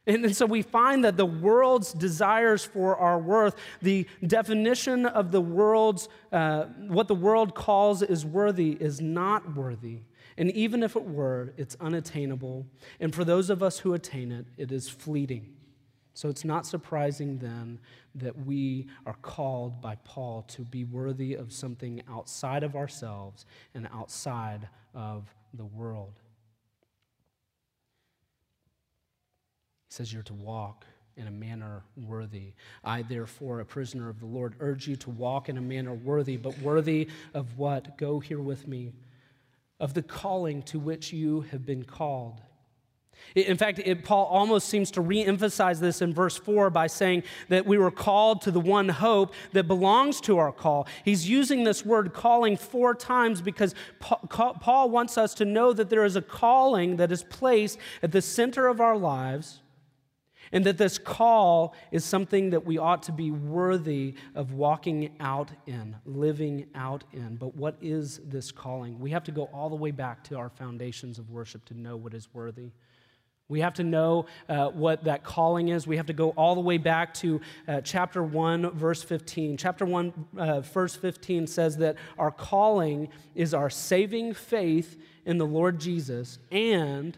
And, 0.08 0.36
so 0.36 0.46
we 0.46 0.62
find 0.62 1.04
that 1.04 1.18
the 1.18 1.26
world's 1.26 1.92
desires 1.92 2.64
for 2.64 2.96
our 2.98 3.18
worth, 3.18 3.56
the 3.82 4.08
definition 4.26 5.06
of 5.06 5.32
the 5.32 5.42
world's, 5.42 6.10
uh, 6.32 6.66
what 6.88 7.08
the 7.08 7.16
world 7.16 7.56
calls 7.56 8.02
is 8.02 8.26
worthy, 8.26 8.78
is 8.80 9.02
not 9.02 9.56
worthy. 9.56 10.02
And 10.38 10.52
even 10.52 10.84
if 10.84 10.96
it 10.96 11.06
were, 11.06 11.54
it's 11.58 11.76
unattainable. 11.80 12.68
And 13.00 13.16
for 13.16 13.24
those 13.24 13.50
of 13.50 13.64
us 13.64 13.80
who 13.80 13.94
attain 13.94 14.32
it, 14.32 14.46
it 14.58 14.72
is 14.72 14.90
fleeting. 14.90 15.54
So 16.14 16.30
it's 16.30 16.46
not 16.46 16.66
surprising 16.66 17.40
then 17.40 17.80
that 18.16 18.46
we 18.46 18.88
are 19.06 19.18
called 19.22 19.82
by 19.82 19.96
Paul 20.04 20.44
to 20.44 20.62
be 20.62 20.84
worthy 20.86 21.34
of 21.34 21.52
something 21.52 22.02
outside 22.10 22.64
of 22.64 22.76
ourselves 22.76 23.46
and 23.74 23.88
outside 23.94 24.70
of 24.94 25.34
the 25.54 25.66
world. 25.66 26.14
Says 29.96 30.12
you're 30.12 30.24
to 30.24 30.34
walk 30.34 30.86
in 31.16 31.28
a 31.28 31.32
manner 31.32 31.84
worthy. 31.96 32.52
I, 32.84 33.02
therefore, 33.04 33.62
a 33.62 33.66
prisoner 33.66 34.10
of 34.10 34.20
the 34.20 34.26
Lord, 34.26 34.56
urge 34.60 34.88
you 34.88 34.98
to 34.98 35.10
walk 35.10 35.48
in 35.48 35.58
a 35.58 35.62
manner 35.62 35.94
worthy, 35.94 36.36
but 36.36 36.60
worthy 36.60 37.08
of 37.34 37.58
what? 37.58 37.98
Go 37.98 38.20
here 38.20 38.42
with 38.42 38.68
me. 38.68 38.92
Of 39.80 39.94
the 39.94 40.02
calling 40.02 40.64
to 40.64 40.80
which 40.80 41.14
you 41.14 41.42
have 41.52 41.66
been 41.66 41.86
called. 41.86 42.42
In 43.34 43.56
fact, 43.56 43.80
it, 43.80 44.04
Paul 44.04 44.26
almost 44.26 44.68
seems 44.68 44.92
to 44.92 45.02
re 45.02 45.24
emphasize 45.24 45.80
this 45.80 46.02
in 46.02 46.14
verse 46.14 46.36
4 46.36 46.70
by 46.70 46.88
saying 46.88 47.24
that 47.48 47.66
we 47.66 47.78
were 47.78 47.90
called 47.90 48.42
to 48.42 48.52
the 48.52 48.60
one 48.60 48.90
hope 48.90 49.34
that 49.54 49.70
belongs 49.70 50.20
to 50.22 50.38
our 50.38 50.52
call. 50.52 50.86
He's 51.06 51.28
using 51.30 51.64
this 51.64 51.86
word 51.86 52.14
calling 52.14 52.58
four 52.58 52.94
times 52.94 53.42
because 53.42 53.74
Paul 54.02 54.90
wants 54.90 55.18
us 55.18 55.34
to 55.36 55.46
know 55.46 55.72
that 55.72 55.90
there 55.90 56.04
is 56.04 56.18
a 56.18 56.22
calling 56.22 56.98
that 56.98 57.12
is 57.14 57.24
placed 57.24 57.80
at 58.04 58.12
the 58.12 58.22
center 58.22 58.68
of 58.68 58.82
our 58.82 58.98
lives 58.98 59.62
and 60.56 60.66
that 60.66 60.78
this 60.78 60.98
call 60.98 61.76
is 61.92 62.06
something 62.06 62.52
that 62.52 62.66
we 62.66 62.78
ought 62.78 63.04
to 63.04 63.12
be 63.12 63.30
worthy 63.30 64.16
of 64.36 64.54
walking 64.54 65.14
out 65.20 65.52
in, 65.68 65.98
living 66.06 66.66
out 66.74 67.04
in. 67.12 67.36
But 67.36 67.58
what 67.58 67.76
is 67.82 68.22
this 68.24 68.54
calling? 68.54 68.98
We 68.98 69.12
have 69.12 69.26
to 69.26 69.34
go 69.34 69.50
all 69.54 69.70
the 69.70 69.76
way 69.76 69.92
back 69.92 70.24
to 70.26 70.38
our 70.38 70.48
foundations 70.48 71.20
of 71.20 71.30
worship 71.30 71.66
to 71.66 71.74
know 71.74 71.98
what 71.98 72.14
is 72.14 72.30
worthy. 72.34 72.72
We 73.50 73.60
have 73.60 73.74
to 73.74 73.84
know 73.84 74.28
uh, 74.48 74.70
what 74.70 75.04
that 75.04 75.26
calling 75.26 75.68
is. 75.68 75.86
We 75.86 75.98
have 75.98 76.06
to 76.06 76.14
go 76.14 76.30
all 76.30 76.56
the 76.56 76.62
way 76.62 76.78
back 76.78 77.14
to 77.16 77.42
uh, 77.68 77.82
chapter 77.82 78.24
1, 78.24 78.72
verse 78.72 79.04
15. 79.04 79.58
Chapter 79.58 79.86
1, 79.86 80.26
uh, 80.38 80.62
verse 80.62 80.96
15 80.96 81.48
says 81.48 81.76
that 81.78 81.98
our 82.18 82.32
calling 82.32 83.10
is 83.36 83.54
our 83.54 83.70
saving 83.70 84.34
faith 84.34 84.98
in 85.26 85.38
the 85.38 85.46
Lord 85.46 85.82
Jesus 85.82 86.40
and 86.50 87.18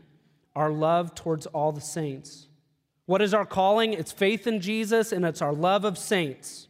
our 0.56 0.72
love 0.72 1.14
towards 1.14 1.46
all 1.46 1.72
the 1.72 1.80
saints. 1.80 2.47
What 3.08 3.22
is 3.22 3.34
our 3.34 3.46
calling? 3.46 3.94
It's 3.94 4.12
faith 4.12 4.46
in 4.46 4.60
Jesus 4.60 5.12
and 5.12 5.26
it's 5.26 5.42
our 5.42 5.54
love 5.54 5.84
of 5.86 5.98
saints. 5.98 6.68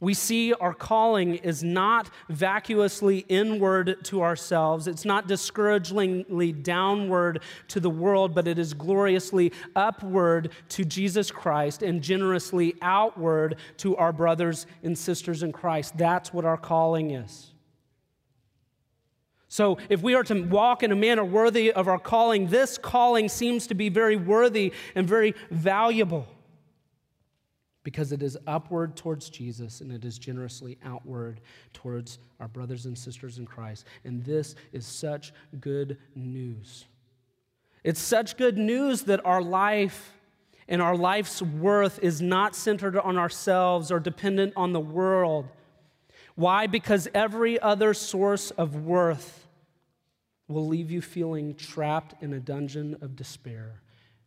We 0.00 0.12
see 0.12 0.52
our 0.52 0.74
calling 0.74 1.36
is 1.36 1.62
not 1.62 2.10
vacuously 2.28 3.24
inward 3.28 4.04
to 4.04 4.22
ourselves. 4.22 4.86
It's 4.86 5.04
not 5.04 5.28
discouragingly 5.28 6.52
downward 6.52 7.42
to 7.68 7.80
the 7.80 7.90
world, 7.90 8.34
but 8.34 8.48
it 8.48 8.58
is 8.58 8.74
gloriously 8.74 9.52
upward 9.76 10.52
to 10.70 10.84
Jesus 10.84 11.30
Christ 11.30 11.82
and 11.82 12.02
generously 12.02 12.74
outward 12.82 13.56
to 13.78 13.96
our 13.96 14.12
brothers 14.12 14.66
and 14.82 14.98
sisters 14.98 15.42
in 15.42 15.52
Christ. 15.52 15.96
That's 15.96 16.34
what 16.34 16.44
our 16.44 16.58
calling 16.58 17.12
is. 17.12 17.53
So, 19.54 19.78
if 19.88 20.02
we 20.02 20.16
are 20.16 20.24
to 20.24 20.42
walk 20.42 20.82
in 20.82 20.90
a 20.90 20.96
manner 20.96 21.24
worthy 21.24 21.70
of 21.70 21.86
our 21.86 22.00
calling, 22.00 22.48
this 22.48 22.76
calling 22.76 23.28
seems 23.28 23.68
to 23.68 23.74
be 23.76 23.88
very 23.88 24.16
worthy 24.16 24.72
and 24.96 25.06
very 25.06 25.36
valuable 25.48 26.26
because 27.84 28.10
it 28.10 28.20
is 28.20 28.36
upward 28.48 28.96
towards 28.96 29.30
Jesus 29.30 29.80
and 29.80 29.92
it 29.92 30.04
is 30.04 30.18
generously 30.18 30.76
outward 30.84 31.40
towards 31.72 32.18
our 32.40 32.48
brothers 32.48 32.86
and 32.86 32.98
sisters 32.98 33.38
in 33.38 33.46
Christ. 33.46 33.86
And 34.02 34.24
this 34.24 34.56
is 34.72 34.86
such 34.86 35.32
good 35.60 35.98
news. 36.16 36.86
It's 37.84 38.00
such 38.00 38.36
good 38.36 38.58
news 38.58 39.02
that 39.02 39.24
our 39.24 39.40
life 39.40 40.14
and 40.66 40.82
our 40.82 40.96
life's 40.96 41.40
worth 41.40 42.00
is 42.02 42.20
not 42.20 42.56
centered 42.56 42.98
on 42.98 43.16
ourselves 43.16 43.92
or 43.92 44.00
dependent 44.00 44.52
on 44.56 44.72
the 44.72 44.80
world. 44.80 45.46
Why? 46.34 46.66
Because 46.66 47.06
every 47.14 47.60
other 47.60 47.94
source 47.94 48.50
of 48.50 48.84
worth 48.84 49.42
will 50.48 50.66
leave 50.66 50.90
you 50.90 51.00
feeling 51.00 51.54
trapped 51.54 52.22
in 52.22 52.32
a 52.32 52.40
dungeon 52.40 52.96
of 53.00 53.16
despair 53.16 53.80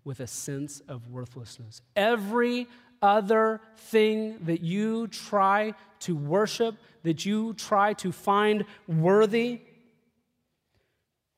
with 0.03 0.19
a 0.19 0.27
sense 0.27 0.79
of 0.87 1.09
worthlessness. 1.09 1.81
Every 1.95 2.67
other 3.01 3.61
thing 3.75 4.39
that 4.45 4.61
you 4.61 5.07
try 5.07 5.73
to 5.99 6.15
worship, 6.15 6.75
that 7.03 7.25
you 7.25 7.53
try 7.53 7.93
to 7.93 8.11
find 8.11 8.65
worthy, 8.87 9.61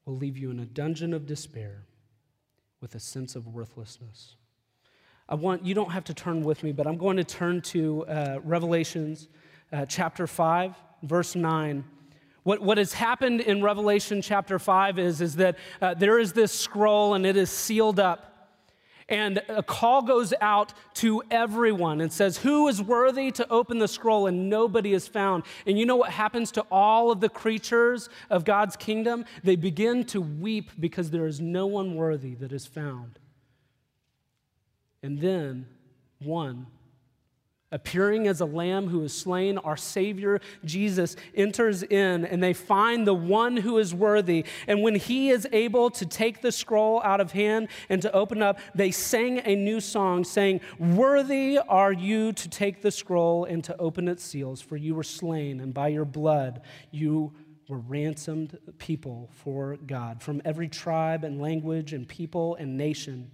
will 0.05 0.17
leave 0.17 0.37
you 0.37 0.51
in 0.51 0.59
a 0.59 0.65
dungeon 0.65 1.13
of 1.13 1.25
despair 1.25 1.83
with 2.81 2.95
a 2.95 2.99
sense 2.99 3.35
of 3.35 3.47
worthlessness. 3.47 4.35
I 5.27 5.35
want 5.35 5.65
you 5.65 5.75
don't 5.75 5.91
have 5.91 6.05
to 6.05 6.13
turn 6.13 6.41
with 6.41 6.63
me, 6.63 6.71
but 6.71 6.87
I'm 6.87 6.97
going 6.97 7.17
to 7.17 7.23
turn 7.23 7.61
to 7.61 8.05
uh, 8.05 8.39
Revelations 8.43 9.27
uh, 9.71 9.85
chapter 9.85 10.25
5, 10.25 10.75
verse 11.03 11.35
9. 11.35 11.83
What, 12.49 12.63
what 12.63 12.79
has 12.79 12.93
happened 12.93 13.41
in 13.41 13.61
Revelation 13.61 14.23
chapter 14.23 14.57
5 14.57 14.97
is, 14.97 15.21
is 15.21 15.35
that 15.35 15.55
uh, 15.83 15.93
there 15.93 16.17
is 16.17 16.33
this 16.33 16.51
scroll 16.51 17.13
and 17.13 17.23
it 17.23 17.37
is 17.37 17.51
sealed 17.51 17.99
up. 17.99 18.57
And 19.07 19.43
a 19.47 19.61
call 19.61 20.01
goes 20.01 20.33
out 20.41 20.73
to 20.95 21.21
everyone 21.29 22.01
and 22.01 22.11
says, 22.11 22.39
Who 22.39 22.67
is 22.67 22.81
worthy 22.81 23.29
to 23.33 23.47
open 23.51 23.77
the 23.77 23.87
scroll? 23.87 24.25
And 24.25 24.49
nobody 24.49 24.93
is 24.93 25.07
found. 25.07 25.43
And 25.67 25.77
you 25.77 25.85
know 25.85 25.95
what 25.95 26.09
happens 26.09 26.51
to 26.53 26.61
all 26.71 27.11
of 27.11 27.19
the 27.19 27.29
creatures 27.29 28.09
of 28.31 28.45
God's 28.45 28.75
kingdom? 28.75 29.25
They 29.43 29.55
begin 29.55 30.03
to 30.05 30.19
weep 30.19 30.71
because 30.79 31.11
there 31.11 31.27
is 31.27 31.39
no 31.39 31.67
one 31.67 31.93
worthy 31.93 32.33
that 32.33 32.51
is 32.51 32.65
found. 32.65 33.19
And 35.03 35.21
then 35.21 35.67
one 36.17 36.65
appearing 37.71 38.27
as 38.27 38.41
a 38.41 38.45
lamb 38.45 38.87
who 38.87 39.03
is 39.03 39.13
slain, 39.13 39.57
our 39.59 39.77
Savior 39.77 40.39
Jesus 40.65 41.15
enters 41.35 41.83
in, 41.83 42.25
and 42.25 42.41
they 42.41 42.53
find 42.53 43.05
the 43.05 43.13
one 43.13 43.57
who 43.57 43.77
is 43.77 43.93
worthy. 43.93 44.45
And 44.67 44.81
when 44.81 44.95
he 44.95 45.29
is 45.29 45.47
able 45.51 45.89
to 45.91 46.05
take 46.05 46.41
the 46.41 46.51
scroll 46.51 47.01
out 47.03 47.21
of 47.21 47.31
hand 47.31 47.67
and 47.89 48.01
to 48.01 48.11
open 48.11 48.41
up, 48.41 48.59
they 48.73 48.91
sang 48.91 49.41
a 49.45 49.55
new 49.55 49.79
song, 49.79 50.23
saying, 50.23 50.61
Worthy 50.79 51.57
are 51.57 51.93
you 51.93 52.33
to 52.33 52.49
take 52.49 52.81
the 52.81 52.91
scroll 52.91 53.45
and 53.45 53.63
to 53.65 53.77
open 53.77 54.07
its 54.07 54.23
seals, 54.23 54.61
for 54.61 54.77
you 54.77 54.95
were 54.95 55.03
slain, 55.03 55.59
and 55.59 55.73
by 55.73 55.89
your 55.89 56.05
blood 56.05 56.61
you 56.91 57.33
were 57.67 57.77
ransomed 57.77 58.57
people 58.79 59.29
for 59.31 59.77
God 59.85 60.23
from 60.23 60.41
every 60.43 60.67
tribe 60.67 61.23
and 61.23 61.39
language 61.39 61.93
and 61.93 62.07
people 62.07 62.55
and 62.55 62.75
nation. 62.75 63.29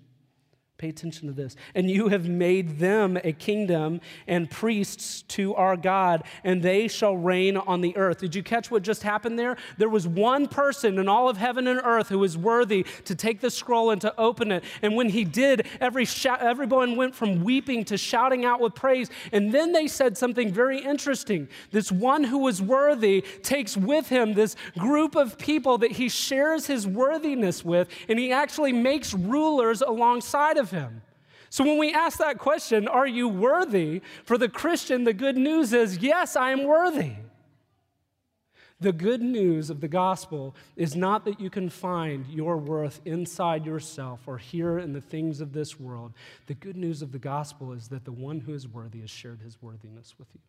Pay 0.77 0.89
attention 0.89 1.29
to 1.29 1.33
this. 1.33 1.55
And 1.73 1.89
you 1.89 2.09
have 2.09 2.27
made 2.27 2.79
them 2.79 3.17
a 3.23 3.31
kingdom 3.31 4.01
and 4.27 4.51
priests 4.51 5.21
to 5.29 5.55
our 5.55 5.77
God, 5.77 6.23
and 6.43 6.61
they 6.61 6.89
shall 6.89 7.15
reign 7.15 7.55
on 7.55 7.79
the 7.79 7.95
earth. 7.95 8.17
Did 8.17 8.35
you 8.35 8.43
catch 8.43 8.69
what 8.69 8.83
just 8.83 9.01
happened 9.01 9.39
there? 9.39 9.55
There 9.77 9.87
was 9.87 10.05
one 10.05 10.47
person 10.49 10.99
in 10.99 11.07
all 11.07 11.29
of 11.29 11.37
heaven 11.37 11.67
and 11.67 11.79
earth 11.81 12.09
who 12.09 12.19
was 12.19 12.37
worthy 12.37 12.85
to 13.05 13.15
take 13.15 13.39
the 13.39 13.49
scroll 13.49 13.91
and 13.91 14.01
to 14.01 14.13
open 14.19 14.51
it. 14.51 14.65
And 14.81 14.97
when 14.97 15.07
he 15.07 15.23
did, 15.23 15.65
every 15.79 16.05
everyone 16.25 16.97
went 16.97 17.15
from 17.15 17.41
weeping 17.41 17.85
to 17.85 17.97
shouting 17.97 18.43
out 18.43 18.59
with 18.59 18.75
praise. 18.75 19.09
And 19.31 19.53
then 19.53 19.71
they 19.71 19.87
said 19.87 20.17
something 20.17 20.51
very 20.51 20.79
interesting. 20.79 21.47
This 21.71 21.89
one 21.89 22.25
who 22.25 22.39
was 22.39 22.61
worthy 22.61 23.21
takes 23.43 23.77
with 23.77 24.09
him 24.09 24.33
this 24.33 24.57
group 24.77 25.15
of 25.15 25.37
people 25.37 25.77
that 25.77 25.93
he 25.93 26.09
shares 26.09 26.67
his 26.67 26.85
worthiness 26.85 27.63
with, 27.63 27.87
and 28.09 28.19
he 28.19 28.33
actually 28.33 28.73
makes 28.73 29.13
rulers 29.13 29.81
alongside 29.81 30.57
of 30.57 30.64
of 30.65 30.71
him. 30.71 31.01
So 31.49 31.63
when 31.63 31.77
we 31.77 31.93
ask 31.93 32.17
that 32.17 32.39
question, 32.39 32.87
are 32.87 33.07
you 33.07 33.27
worthy? 33.27 34.01
For 34.23 34.37
the 34.37 34.49
Christian, 34.49 35.03
the 35.03 35.13
good 35.13 35.37
news 35.37 35.73
is 35.73 35.99
yes, 35.99 36.35
I 36.35 36.49
am 36.51 36.63
worthy. 36.63 37.13
The 38.81 38.91
good 38.91 39.21
news 39.21 39.69
of 39.69 39.79
the 39.79 39.87
gospel 39.87 40.55
is 40.75 40.95
not 40.95 41.23
that 41.25 41.39
you 41.39 41.49
can 41.49 41.69
find 41.69 42.25
your 42.27 42.57
worth 42.57 42.99
inside 43.05 43.65
yourself 43.65 44.21
or 44.27 44.37
here 44.37 44.79
in 44.79 44.91
the 44.91 44.99
things 44.99 45.39
of 45.39 45.53
this 45.53 45.79
world. 45.79 46.13
The 46.47 46.55
good 46.55 46.75
news 46.75 47.01
of 47.01 47.11
the 47.11 47.19
gospel 47.19 47.71
is 47.71 47.87
that 47.87 48.03
the 48.03 48.11
one 48.11 48.41
who 48.41 48.53
is 48.53 48.67
worthy 48.67 49.01
has 49.01 49.09
shared 49.09 49.41
his 49.41 49.61
worthiness 49.61 50.15
with 50.19 50.27
you. 50.33 50.41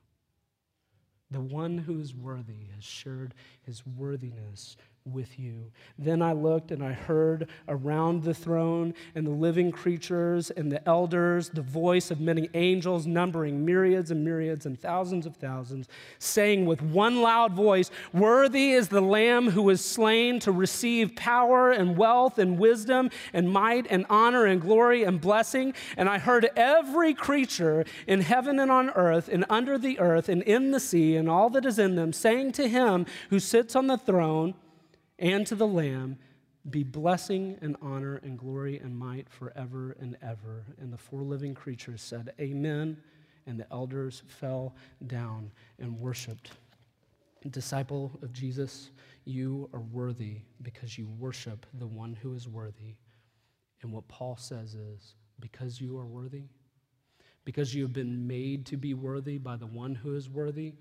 The 1.31 1.41
one 1.41 1.79
who 1.79 2.01
is 2.01 2.15
worthy 2.15 2.67
has 2.75 2.85
shared 2.85 3.35
his 3.63 3.87
worthiness 3.87 4.77
with 5.07 5.39
you. 5.39 5.71
Then 5.99 6.21
I 6.23 6.33
looked 6.33 6.71
and 6.73 6.83
I 6.83 6.93
heard 6.93 7.49
around 7.69 8.23
the 8.23 8.35
throne 8.35 8.95
and 9.15 9.27
the 9.27 9.31
living 9.31 9.71
creatures 9.71 10.51
and 10.51 10.71
the 10.71 10.87
elders 10.89 11.49
the 11.51 11.63
voice 11.63 12.11
of 12.11 12.21
many 12.21 12.49
angels, 12.55 13.07
numbering 13.07 13.65
myriads 13.65 14.11
and 14.11 14.25
myriads 14.25 14.67
and 14.67 14.79
thousands 14.79 15.27
of 15.27 15.37
thousands, 15.37 15.89
saying 16.19 16.67
with 16.67 16.83
one 16.83 17.23
loud 17.23 17.53
voice, 17.53 17.91
Worthy 18.13 18.73
is 18.73 18.89
the 18.89 19.01
Lamb 19.01 19.51
who 19.51 19.63
was 19.63 19.85
slain 19.85 20.41
to 20.41 20.53
receive 20.53 21.15
power 21.17 21.71
and 21.71 21.97
wealth 21.97 22.39
and 22.39 22.59
wisdom 22.59 23.11
and 23.33 23.51
might 23.51 23.87
and 23.91 24.07
honor 24.11 24.47
and 24.47 24.61
glory 24.61 25.05
and 25.05 25.21
blessing. 25.21 25.75
And 25.97 26.09
I 26.09 26.19
heard 26.19 26.51
every 26.57 27.15
creature 27.15 27.85
in 28.07 28.21
heaven 28.21 28.59
and 28.59 28.71
on 28.71 28.91
earth 28.91 29.29
and 29.29 29.45
under 29.49 29.79
the 29.79 29.99
earth 29.99 30.29
and 30.29 30.43
in 30.43 30.71
the 30.71 30.81
sea 30.81 31.17
and 31.17 31.29
all 31.29 31.51
that 31.51 31.65
is 31.65 31.79
in 31.79 31.97
them, 31.97 32.13
saying 32.13 32.53
to 32.53 32.69
him 32.69 33.07
who 33.31 33.39
sits 33.39 33.77
on 33.77 33.87
the 33.87 33.99
throne, 33.99 34.55
and 35.19 35.47
to 35.47 35.55
the 35.55 35.67
Lamb 35.67 36.19
be 36.71 36.83
blessing 36.83 37.57
and 37.63 37.77
honor 37.81 38.17
and 38.17 38.39
glory 38.39 38.79
and 38.79 38.97
might 38.97 39.29
forever 39.29 39.97
and 40.01 40.17
ever. 40.23 40.65
And 40.79 40.93
the 40.93 40.99
four 40.99 41.23
living 41.23 41.55
creatures 41.55 42.03
said, 42.03 42.33
Amen. 42.41 42.97
And 43.47 43.61
the 43.61 43.67
elders 43.73 44.23
fell 44.27 44.75
down 45.07 45.53
and 45.79 45.99
worshiped. 45.99 46.51
Disciple 47.51 48.11
of 48.23 48.33
Jesus, 48.33 48.91
you 49.25 49.71
are 49.73 49.81
worthy 49.81 50.39
because 50.63 50.99
you 50.99 51.07
worship 51.19 51.65
the 51.75 51.87
one 51.87 52.15
who 52.21 52.35
is 52.35 52.49
worthy. 52.49 52.97
And 53.83 53.93
what 53.93 54.09
Paul 54.09 54.37
says 54.37 54.75
is, 54.75 55.15
because 55.39 55.81
you 55.81 55.97
are 55.99 56.07
worthy, 56.07 56.45
because 57.45 57.73
you 57.73 57.83
have 57.85 57.93
been 57.93 58.27
made 58.27 58.67
to 58.67 58.77
be 58.77 58.95
worthy 58.95 59.39
by 59.39 59.55
the 59.55 59.67
one 59.67 59.95
who 59.95 60.17
is 60.17 60.29
worthy, 60.29 60.75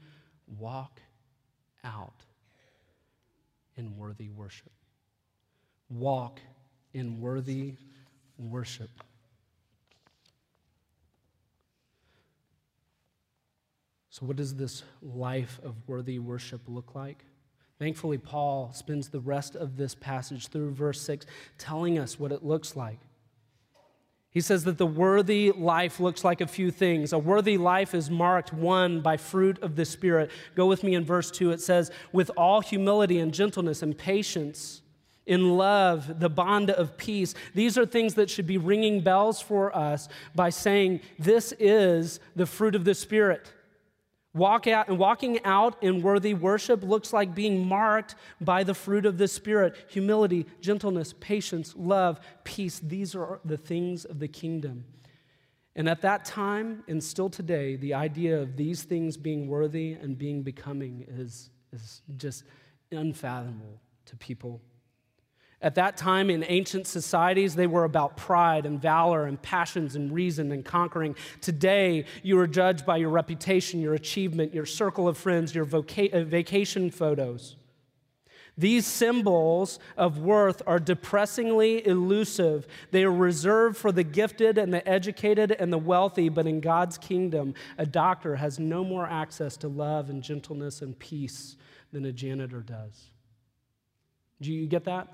walk 0.48 1.02
out 1.84 2.24
in 3.78 3.98
worthy 3.98 4.30
worship. 4.30 4.72
Walk 5.90 6.40
in 6.94 7.20
worthy 7.20 7.76
worship. 8.38 8.90
So, 14.10 14.26
what 14.26 14.38
does 14.38 14.56
this 14.56 14.84
life 15.02 15.60
of 15.64 15.76
worthy 15.88 16.20
worship 16.20 16.62
look 16.68 16.96
like? 16.96 17.26
Thankfully, 17.78 18.18
Paul 18.18 18.72
spends 18.74 19.10
the 19.10 19.20
rest 19.20 19.56
of 19.56 19.76
this 19.76 19.94
passage 19.94 20.48
through 20.48 20.72
verse 20.72 21.02
6 21.02 21.26
telling 21.58 22.00
us 22.00 22.18
what 22.18 22.32
it 22.32 22.44
looks 22.44 22.78
like. 22.78 23.00
He 24.36 24.42
says 24.42 24.66
that 24.66 24.78
the 24.78 24.86
worthy 24.86 25.54
life 25.54 26.02
looks 26.02 26.26
like 26.26 26.42
a 26.42 26.46
few 26.46 26.70
things. 26.70 27.14
A 27.14 27.18
worthy 27.18 27.58
life 27.58 27.96
is 27.96 28.10
marked, 28.10 28.52
one, 28.52 29.00
by 29.00 29.16
fruit 29.16 29.58
of 29.64 29.78
the 29.78 29.86
Spirit. 29.86 30.30
Go 30.56 30.66
with 30.66 30.84
me 30.84 30.94
in 30.94 31.06
verse 31.06 31.32
2. 31.32 31.52
It 31.52 31.62
says, 31.62 31.90
with 32.12 32.30
all 32.36 32.60
humility 32.60 33.18
and 33.20 33.34
gentleness 33.34 33.82
and 33.82 33.98
patience, 33.98 34.82
in 35.26 35.58
love, 35.58 36.20
the 36.20 36.30
bond 36.30 36.70
of 36.70 36.98
peace. 36.98 37.34
These 37.54 37.78
are 37.78 37.86
things 37.86 38.16
that 38.16 38.30
should 38.30 38.46
be 38.46 38.58
ringing 38.58 39.00
bells 39.00 39.40
for 39.40 39.74
us 39.74 40.10
by 40.36 40.50
saying, 40.50 41.00
This 41.18 41.54
is 41.58 42.20
the 42.36 42.46
fruit 42.46 42.76
of 42.76 42.84
the 42.84 42.94
Spirit. 42.94 43.54
Walk 44.36 44.68
out 44.68 44.90
and 44.90 45.00
walking 45.00 45.44
out 45.46 45.82
in 45.82 46.02
worthy 46.02 46.34
worship 46.34 46.84
looks 46.84 47.14
like 47.14 47.34
being 47.34 47.66
marked 47.66 48.16
by 48.42 48.66
the 48.66 48.74
fruit 48.74 49.06
of 49.06 49.18
the 49.18 49.30
Spirit 49.30 49.78
humility, 49.88 50.46
gentleness, 50.60 51.14
patience, 51.22 51.74
love, 51.78 52.20
peace. 52.44 52.80
These 52.80 53.16
are 53.16 53.40
the 53.46 53.56
things 53.56 54.04
of 54.04 54.20
the 54.20 54.28
kingdom. 54.28 54.84
And 55.78 55.88
at 55.88 56.02
that 56.02 56.26
time, 56.26 56.84
and 56.90 57.02
still 57.02 57.30
today, 57.30 57.78
the 57.78 57.94
idea 57.94 58.42
of 58.42 58.58
these 58.58 58.84
things 58.84 59.16
being 59.16 59.48
worthy 59.48 59.94
and 59.94 60.18
being 60.18 60.44
becoming 60.44 61.06
is, 61.08 61.50
is 61.72 62.02
just 62.18 62.44
unfathomable 62.92 63.80
to 64.06 64.18
people 64.18 64.60
at 65.62 65.76
that 65.76 65.98
time 65.98 66.30
in 66.30 66.44
ancient 66.48 66.86
societies, 66.86 67.56
they 67.56 67.68
were 67.68 67.86
about 67.86 68.18
pride 68.18 68.66
and 68.66 68.80
valor 68.82 69.26
and 69.26 69.42
passions 69.42 69.96
and 69.96 70.12
reason 70.12 70.52
and 70.52 70.64
conquering. 70.64 71.16
Today, 71.42 72.06
you 72.24 72.38
are 72.40 72.48
judged 72.48 72.86
by 72.86 72.98
your 72.98 73.10
reputation, 73.10 73.82
your 73.82 73.94
achievement, 73.94 74.54
your 74.54 74.66
circle 74.66 75.08
of 75.08 75.18
friends, 75.18 75.56
your 75.56 75.66
voca- 75.66 76.14
uh, 76.14 76.24
vacation 76.24 76.92
photos. 76.92 77.56
These 78.58 78.86
symbols 78.86 79.80
of 79.98 80.20
worth 80.20 80.62
are 80.66 80.80
depressingly 80.80 81.86
elusive. 81.86 82.68
They 82.92 83.04
are 83.04 83.12
reserved 83.12 83.76
for 83.76 83.92
the 83.92 84.04
gifted 84.04 84.58
and 84.58 84.74
the 84.74 84.88
educated 84.88 85.52
and 85.52 85.74
the 85.74 85.78
wealthy, 85.78 86.30
but 86.30 86.48
in 86.48 86.62
God's 86.62 86.98
kingdom, 86.98 87.54
a 87.78 87.86
doctor 87.86 88.38
has 88.38 88.58
no 88.58 88.86
more 88.86 89.06
access 89.06 89.58
to 89.58 89.68
love 89.68 90.10
and 90.10 90.24
gentleness 90.24 90.82
and 90.82 90.98
peace 90.98 91.58
than 91.92 92.06
a 92.06 92.14
janitor 92.14 92.62
does. 92.62 93.12
Do 94.42 94.54
you 94.54 94.68
get 94.68 94.86
that? 94.86 95.10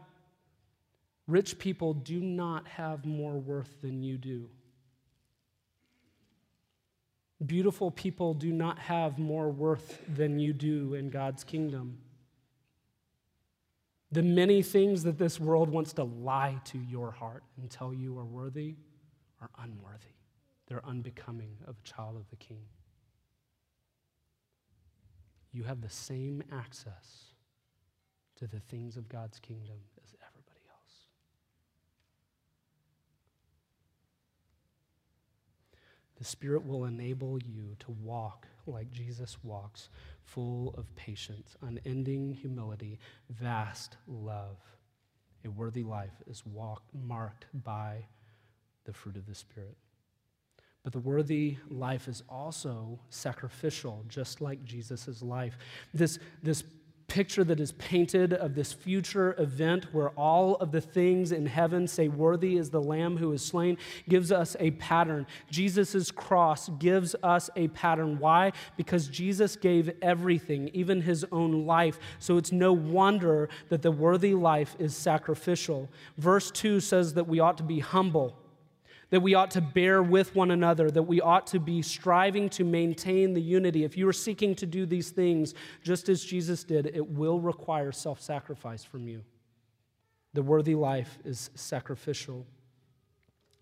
Rich 1.32 1.60
people 1.60 1.94
do 1.94 2.20
not 2.20 2.68
have 2.68 3.06
more 3.06 3.40
worth 3.40 3.82
than 3.82 4.04
you 4.04 4.18
do. 4.18 4.50
Beautiful 7.46 7.90
people 7.90 8.34
do 8.34 8.52
not 8.52 8.78
have 8.78 9.18
more 9.18 9.50
worth 9.50 10.02
than 10.14 10.40
you 10.40 10.52
do 10.52 10.94
in 10.94 11.10
God's 11.10 11.46
kingdom. 11.46 12.00
The 14.12 14.22
many 14.22 14.62
things 14.62 15.04
that 15.04 15.18
this 15.18 15.40
world 15.40 15.70
wants 15.70 15.94
to 15.94 16.04
lie 16.04 16.60
to 16.66 16.78
your 16.78 17.12
heart 17.12 17.44
and 17.56 17.72
tell 17.72 17.94
you 17.94 18.20
are 18.20 18.26
worthy 18.26 18.76
are 19.40 19.50
unworthy. 19.58 20.18
They're 20.68 20.86
unbecoming 20.86 21.56
of 21.66 21.78
a 21.80 21.88
child 21.88 22.18
of 22.18 22.30
the 22.30 22.36
king. 22.36 22.66
You 25.54 25.64
have 25.64 25.80
the 25.80 25.90
same 25.90 26.44
access 26.52 27.32
to 28.36 28.48
the 28.48 28.60
things 28.60 28.98
of 28.98 29.08
God's 29.08 29.40
kingdom 29.40 29.78
as 30.04 30.14
everybody 30.28 30.60
else. 30.70 31.08
The 36.22 36.28
Spirit 36.28 36.68
will 36.68 36.86
enable 36.86 37.40
you 37.40 37.76
to 37.80 37.92
walk 38.04 38.46
like 38.68 38.92
Jesus 38.92 39.38
walks, 39.42 39.90
full 40.24 40.72
of 40.78 40.86
patience, 40.96 41.56
unending 41.64 42.32
humility, 42.32 43.00
vast 43.32 43.98
love. 44.08 44.58
A 45.46 45.50
worthy 45.50 45.82
life 45.82 46.14
is 46.28 46.46
walked, 46.46 46.94
marked 46.94 47.48
by 47.64 48.06
the 48.86 48.94
fruit 48.94 49.16
of 49.16 49.26
the 49.26 49.34
Spirit. 49.34 49.76
But 50.84 50.94
the 50.94 51.00
worthy 51.00 51.58
life 51.72 52.08
is 52.08 52.22
also 52.30 53.00
sacrificial, 53.10 54.06
just 54.08 54.42
like 54.42 54.64
Jesus' 54.64 55.24
life. 55.24 55.58
This, 55.92 56.20
this 56.44 56.64
picture 57.12 57.44
that 57.44 57.60
is 57.60 57.74
painted 57.74 58.32
of 58.32 58.56
this 58.56 58.72
future 58.72 59.36
event 59.38 59.86
where 59.94 60.12
all 60.12 60.56
of 60.56 60.72
the 60.72 60.80
things 60.80 61.34
in 61.34 61.46
heaven 61.46 61.86
say, 61.86 62.08
Worthy 62.08 62.56
is 62.56 62.70
the 62.70 62.82
Lamb 62.82 63.18
who 63.18 63.34
is 63.34 63.46
slain, 63.46 63.78
gives 64.08 64.32
us 64.32 64.56
a 64.62 64.72
pattern. 64.72 65.28
Jesus' 65.50 66.10
cross 66.10 66.70
gives 66.80 67.14
us 67.22 67.50
a 67.58 67.68
pattern. 67.68 68.18
Why? 68.18 68.54
Because 68.78 69.10
Jesus 69.10 69.58
gave 69.58 69.92
everything, 70.02 70.70
even 70.70 71.02
his 71.02 71.26
own 71.34 71.66
life. 71.66 72.00
So 72.20 72.38
it's 72.38 72.54
no 72.54 72.72
wonder 72.72 73.50
that 73.68 73.82
the 73.82 73.92
worthy 73.92 74.34
life 74.34 74.78
is 74.80 74.96
sacrificial. 74.96 75.90
Verse 76.18 76.50
2 76.50 76.80
says 76.80 77.16
that 77.16 77.28
we 77.28 77.42
ought 77.42 77.58
to 77.58 77.64
be 77.64 77.80
humble 77.80 78.38
that 79.12 79.22
we 79.22 79.36
ought 79.36 79.52
to 79.52 79.62
bear 79.62 80.02
with 80.02 80.36
one 80.36 80.52
another, 80.52 80.90
that 80.90 81.04
we 81.04 81.22
ought 81.22 81.46
to 81.48 81.60
be 81.60 81.82
striving 81.82 82.50
to 82.50 82.64
maintain 82.64 83.34
the 83.34 83.42
unity. 83.42 83.84
If 83.84 83.98
you 83.98 84.08
are 84.08 84.14
seeking 84.14 84.56
to 84.56 84.66
do 84.66 84.86
these 84.86 85.12
things 85.12 85.54
just 85.84 86.10
as 86.10 86.24
Jesus 86.24 86.64
did, 86.64 86.88
it 86.88 87.08
will 87.08 87.40
require 87.40 87.92
self 87.92 88.20
sacrifice 88.22 88.84
from 88.84 89.08
you. 89.08 89.22
The 90.34 90.42
worthy 90.42 90.76
life 90.76 91.20
is 91.24 91.50
sacrificial. 91.56 92.48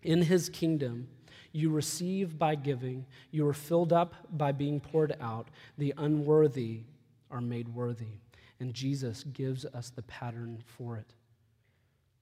In 0.02 0.22
his 0.22 0.48
kingdom, 0.48 1.08
you 1.52 1.70
receive 1.70 2.38
by 2.38 2.54
giving, 2.54 3.04
you 3.32 3.46
are 3.46 3.52
filled 3.52 3.92
up 3.92 4.14
by 4.30 4.52
being 4.52 4.80
poured 4.80 5.16
out. 5.20 5.48
The 5.78 5.92
unworthy 5.96 6.82
are 7.30 7.40
made 7.40 7.68
worthy. 7.68 8.18
And 8.60 8.72
Jesus 8.72 9.24
gives 9.24 9.64
us 9.64 9.90
the 9.90 10.02
pattern 10.02 10.62
for 10.64 10.96
it. 10.96 11.12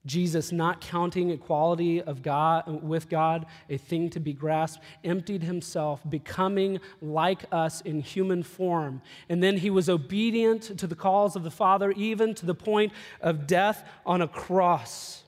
Jesus, 0.05 0.51
not 0.51 0.79
counting 0.79 1.29
equality 1.29 2.01
of 2.01 2.21
God 2.21 2.83
with 2.83 3.09
God 3.09 3.45
a 3.69 3.77
thing 3.77 4.09
to 4.11 4.19
be 4.19 4.33
grasped, 4.33 4.83
emptied 5.03 5.43
himself, 5.43 6.01
becoming 6.09 6.79
like 7.01 7.45
us 7.51 7.81
in 7.81 7.99
human 7.99 8.41
form. 8.41 9.01
And 9.27 9.43
then 9.43 9.57
he 9.57 9.69
was 9.69 9.89
obedient 9.89 10.77
to 10.79 10.87
the 10.87 10.95
calls 10.95 11.35
of 11.35 11.43
the 11.43 11.51
Father, 11.51 11.91
even 11.91 12.33
to 12.35 12.45
the 12.45 12.55
point 12.55 12.93
of 13.21 13.45
death 13.45 13.83
on 14.05 14.21
a 14.21 14.27
cross. 14.27 15.23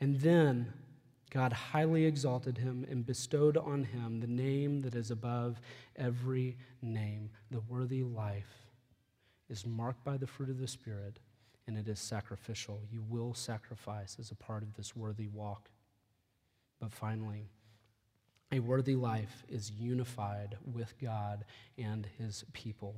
And 0.00 0.20
then 0.20 0.72
God 1.30 1.52
highly 1.52 2.06
exalted 2.06 2.56
him 2.56 2.86
and 2.90 3.04
bestowed 3.04 3.58
on 3.58 3.84
him 3.84 4.20
the 4.20 4.26
name 4.26 4.80
that 4.80 4.94
is 4.94 5.10
above 5.10 5.60
every 5.96 6.56
name. 6.80 7.28
The 7.50 7.60
worthy 7.60 8.02
life 8.02 8.68
is 9.50 9.66
marked 9.66 10.02
by 10.02 10.16
the 10.16 10.26
fruit 10.26 10.48
of 10.48 10.58
the 10.58 10.68
Spirit 10.68 11.18
and 11.68 11.76
it 11.76 11.86
is 11.86 12.00
sacrificial. 12.00 12.80
You 12.90 13.04
will 13.08 13.34
sacrifice 13.34 14.16
as 14.18 14.30
a 14.30 14.34
part 14.34 14.62
of 14.62 14.74
this 14.74 14.96
worthy 14.96 15.28
walk. 15.28 15.68
But 16.80 16.92
finally, 16.92 17.50
a 18.50 18.58
worthy 18.60 18.96
life 18.96 19.44
is 19.48 19.70
unified 19.70 20.56
with 20.64 20.94
God 21.00 21.44
and 21.76 22.08
his 22.18 22.44
people. 22.54 22.96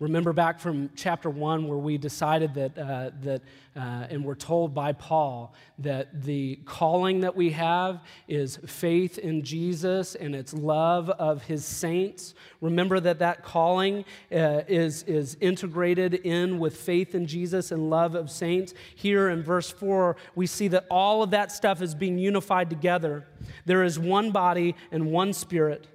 Remember 0.00 0.32
back 0.32 0.58
from 0.58 0.88
chapter 0.96 1.28
one 1.28 1.68
where 1.68 1.76
we 1.76 1.98
decided 1.98 2.54
that, 2.54 2.78
uh, 2.78 3.10
that 3.20 3.42
uh, 3.76 4.06
and 4.08 4.24
we're 4.24 4.34
told 4.34 4.74
by 4.74 4.92
Paul 4.94 5.54
that 5.78 6.22
the 6.22 6.58
calling 6.64 7.20
that 7.20 7.36
we 7.36 7.50
have 7.50 8.00
is 8.26 8.56
faith 8.66 9.18
in 9.18 9.42
Jesus 9.42 10.14
and 10.14 10.34
it's 10.34 10.54
love 10.54 11.10
of 11.10 11.42
his 11.42 11.66
saints. 11.66 12.34
Remember 12.62 12.98
that 12.98 13.18
that 13.18 13.44
calling 13.44 14.06
uh, 14.32 14.62
is, 14.66 15.02
is 15.02 15.36
integrated 15.38 16.14
in 16.14 16.58
with 16.58 16.78
faith 16.78 17.14
in 17.14 17.26
Jesus 17.26 17.70
and 17.70 17.90
love 17.90 18.14
of 18.14 18.30
saints. 18.30 18.72
Here 18.94 19.28
in 19.28 19.42
verse 19.42 19.70
four, 19.70 20.16
we 20.34 20.46
see 20.46 20.68
that 20.68 20.86
all 20.90 21.22
of 21.22 21.30
that 21.32 21.52
stuff 21.52 21.82
is 21.82 21.94
being 21.94 22.16
unified 22.18 22.70
together. 22.70 23.26
There 23.66 23.84
is 23.84 23.98
one 23.98 24.30
body 24.30 24.76
and 24.90 25.12
one 25.12 25.34
spirit. 25.34 25.88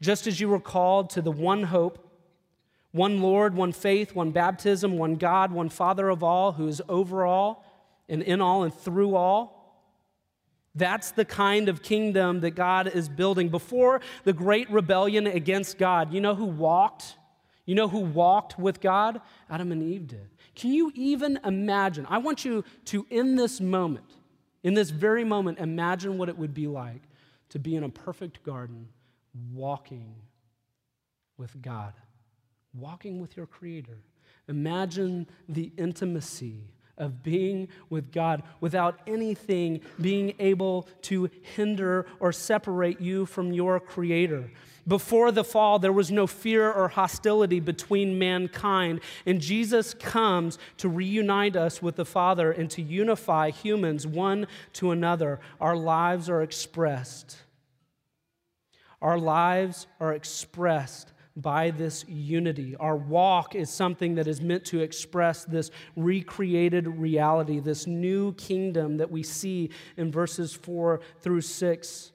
Just 0.00 0.26
as 0.26 0.40
you 0.40 0.48
were 0.48 0.60
called 0.60 1.10
to 1.10 1.20
the 1.20 1.30
one 1.30 1.64
hope 1.64 2.06
one 2.92 3.20
Lord, 3.20 3.54
one 3.54 3.72
faith, 3.72 4.14
one 4.14 4.32
baptism, 4.32 4.98
one 4.98 5.14
God, 5.14 5.52
one 5.52 5.68
Father 5.68 6.08
of 6.08 6.22
all, 6.22 6.52
who 6.52 6.66
is 6.66 6.82
over 6.88 7.24
all 7.24 7.64
and 8.08 8.22
in 8.22 8.40
all 8.40 8.64
and 8.64 8.74
through 8.74 9.14
all. 9.14 9.56
That's 10.74 11.12
the 11.12 11.24
kind 11.24 11.68
of 11.68 11.82
kingdom 11.82 12.40
that 12.40 12.52
God 12.52 12.88
is 12.88 13.08
building. 13.08 13.48
Before 13.48 14.00
the 14.24 14.32
great 14.32 14.70
rebellion 14.70 15.26
against 15.26 15.78
God, 15.78 16.12
you 16.12 16.20
know 16.20 16.34
who 16.34 16.46
walked? 16.46 17.16
You 17.66 17.74
know 17.74 17.88
who 17.88 18.00
walked 18.00 18.58
with 18.58 18.80
God? 18.80 19.20
Adam 19.48 19.72
and 19.72 19.82
Eve 19.82 20.08
did. 20.08 20.28
Can 20.54 20.72
you 20.72 20.92
even 20.94 21.38
imagine? 21.44 22.06
I 22.08 22.18
want 22.18 22.44
you 22.44 22.64
to, 22.86 23.06
in 23.10 23.36
this 23.36 23.60
moment, 23.60 24.10
in 24.62 24.74
this 24.74 24.90
very 24.90 25.24
moment, 25.24 25.58
imagine 25.58 26.18
what 26.18 26.28
it 26.28 26.36
would 26.36 26.54
be 26.54 26.66
like 26.66 27.02
to 27.50 27.58
be 27.58 27.76
in 27.76 27.84
a 27.84 27.88
perfect 27.88 28.42
garden 28.42 28.88
walking 29.52 30.14
with 31.36 31.60
God 31.62 31.94
walking 32.74 33.20
with 33.20 33.36
your 33.36 33.46
Creator. 33.46 33.98
Imagine 34.48 35.26
the 35.48 35.72
intimacy 35.76 36.62
of 36.98 37.22
being 37.22 37.66
with 37.88 38.12
God 38.12 38.42
without 38.60 39.00
anything 39.06 39.80
being 40.00 40.34
able 40.38 40.86
to 41.02 41.30
hinder 41.56 42.06
or 42.20 42.30
separate 42.30 43.00
you 43.00 43.26
from 43.26 43.52
your 43.52 43.80
Creator. 43.80 44.50
Before 44.86 45.30
the 45.30 45.44
fall, 45.44 45.78
there 45.78 45.92
was 45.92 46.10
no 46.10 46.26
fear 46.26 46.70
or 46.70 46.88
hostility 46.88 47.60
between 47.60 48.18
mankind, 48.18 49.00
and 49.24 49.40
Jesus 49.40 49.94
comes 49.94 50.58
to 50.78 50.88
reunite 50.88 51.56
us 51.56 51.80
with 51.80 51.96
the 51.96 52.04
Father 52.04 52.50
and 52.50 52.70
to 52.70 52.82
unify 52.82 53.50
humans 53.50 54.06
one 54.06 54.46
to 54.74 54.90
another. 54.90 55.40
Our 55.60 55.76
lives 55.76 56.28
are 56.28 56.42
expressed. 56.42 57.38
Our 59.00 59.18
lives 59.18 59.86
are 60.00 60.12
expressed 60.12 61.12
by 61.40 61.70
this 61.70 62.04
unity. 62.08 62.76
Our 62.76 62.96
walk 62.96 63.54
is 63.54 63.70
something 63.70 64.14
that 64.16 64.26
is 64.26 64.40
meant 64.40 64.64
to 64.66 64.80
express 64.80 65.44
this 65.44 65.70
recreated 65.96 66.86
reality, 66.86 67.60
this 67.60 67.86
new 67.86 68.32
kingdom 68.34 68.96
that 68.98 69.10
we 69.10 69.22
see 69.22 69.70
in 69.96 70.10
verses 70.10 70.52
4 70.54 71.00
through 71.20 71.40
6. 71.40 72.12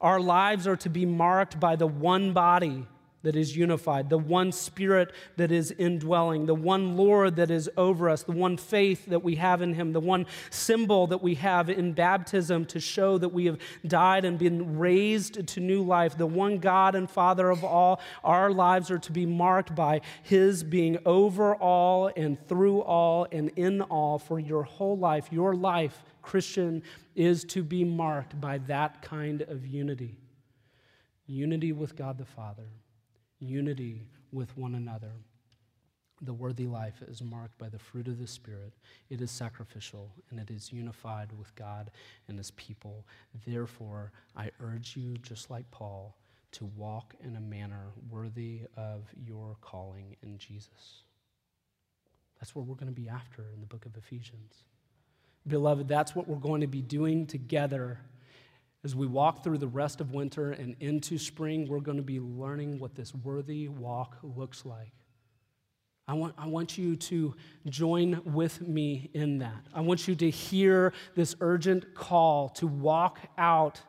Our 0.00 0.20
lives 0.20 0.66
are 0.66 0.76
to 0.76 0.88
be 0.88 1.06
marked 1.06 1.58
by 1.58 1.76
the 1.76 1.86
one 1.86 2.32
body 2.32 2.86
that 3.24 3.36
is 3.36 3.56
unified, 3.56 4.08
the 4.08 4.18
one 4.18 4.52
Spirit 4.52 5.12
that 5.36 5.50
is 5.50 5.70
indwelling, 5.72 6.46
the 6.46 6.54
one 6.54 6.96
Lord 6.96 7.36
that 7.36 7.50
is 7.50 7.68
over 7.76 8.08
us, 8.08 8.22
the 8.22 8.32
one 8.32 8.56
faith 8.56 9.06
that 9.06 9.24
we 9.24 9.34
have 9.36 9.60
in 9.62 9.74
Him, 9.74 9.92
the 9.92 10.00
one 10.00 10.26
symbol 10.50 11.06
that 11.08 11.22
we 11.22 11.34
have 11.34 11.68
in 11.68 11.92
baptism 11.92 12.64
to 12.66 12.78
show 12.78 13.18
that 13.18 13.30
we 13.30 13.46
have 13.46 13.58
died 13.86 14.24
and 14.24 14.38
been 14.38 14.78
raised 14.78 15.46
to 15.48 15.60
new 15.60 15.82
life, 15.82 16.16
the 16.16 16.26
one 16.26 16.58
God 16.58 16.94
and 16.94 17.10
Father 17.10 17.50
of 17.50 17.64
all. 17.64 18.00
Our 18.22 18.52
lives 18.52 18.90
are 18.90 18.98
to 18.98 19.12
be 19.12 19.26
marked 19.26 19.74
by 19.74 20.02
His 20.22 20.62
being 20.62 20.98
over 21.04 21.54
all 21.56 22.10
and 22.16 22.38
through 22.48 22.80
all 22.82 23.26
and 23.32 23.50
in 23.56 23.82
all 23.82 24.18
for 24.18 24.38
your 24.38 24.62
whole 24.62 24.96
life. 24.96 25.28
Your 25.30 25.54
life, 25.54 26.04
Christian, 26.22 26.82
is 27.14 27.44
to 27.44 27.62
be 27.62 27.84
marked 27.84 28.40
by 28.40 28.58
that 28.58 29.02
kind 29.02 29.42
of 29.42 29.66
unity 29.66 30.16
unity 31.26 31.72
with 31.72 31.96
God 31.96 32.18
the 32.18 32.24
Father 32.24 32.68
unity 33.44 34.02
with 34.32 34.56
one 34.56 34.74
another. 34.74 35.12
The 36.22 36.32
worthy 36.32 36.66
life 36.66 37.02
is 37.06 37.22
marked 37.22 37.58
by 37.58 37.68
the 37.68 37.78
fruit 37.78 38.08
of 38.08 38.18
the 38.18 38.26
Spirit. 38.26 38.72
It 39.10 39.20
is 39.20 39.30
sacrificial 39.30 40.10
and 40.30 40.38
it 40.40 40.50
is 40.50 40.72
unified 40.72 41.30
with 41.38 41.54
God 41.54 41.90
and 42.28 42.38
his 42.38 42.52
people. 42.52 43.04
Therefore, 43.46 44.12
I 44.36 44.50
urge 44.60 44.96
you, 44.96 45.16
just 45.18 45.50
like 45.50 45.70
Paul, 45.70 46.16
to 46.52 46.64
walk 46.76 47.14
in 47.22 47.36
a 47.36 47.40
manner 47.40 47.90
worthy 48.08 48.60
of 48.76 49.02
your 49.26 49.56
calling 49.60 50.16
in 50.22 50.38
Jesus. 50.38 51.02
That's 52.40 52.54
what 52.54 52.66
we're 52.66 52.76
going 52.76 52.94
to 52.94 53.00
be 53.00 53.08
after 53.08 53.44
in 53.54 53.60
the 53.60 53.66
book 53.66 53.86
of 53.86 53.96
Ephesians. 53.96 54.62
Beloved, 55.46 55.88
that's 55.88 56.14
what 56.14 56.28
we're 56.28 56.36
going 56.36 56.60
to 56.62 56.66
be 56.66 56.80
doing 56.80 57.26
together. 57.26 57.98
As 58.84 58.94
we 58.94 59.06
walk 59.06 59.42
through 59.42 59.58
the 59.58 59.66
rest 59.66 60.02
of 60.02 60.12
winter 60.12 60.52
and 60.52 60.76
into 60.78 61.16
spring, 61.16 61.66
we're 61.66 61.80
going 61.80 61.96
to 61.96 62.02
be 62.02 62.20
learning 62.20 62.78
what 62.78 62.94
this 62.94 63.14
worthy 63.14 63.66
walk 63.66 64.18
looks 64.22 64.66
like. 64.66 64.92
I 66.06 66.12
want, 66.12 66.34
I 66.36 66.46
want 66.48 66.76
you 66.76 66.96
to 66.96 67.34
join 67.66 68.20
with 68.26 68.60
me 68.60 69.08
in 69.14 69.38
that. 69.38 69.64
I 69.74 69.80
want 69.80 70.06
you 70.06 70.14
to 70.16 70.28
hear 70.28 70.92
this 71.14 71.34
urgent 71.40 71.94
call 71.94 72.50
to 72.50 72.66
walk 72.66 73.20
out 73.38 73.80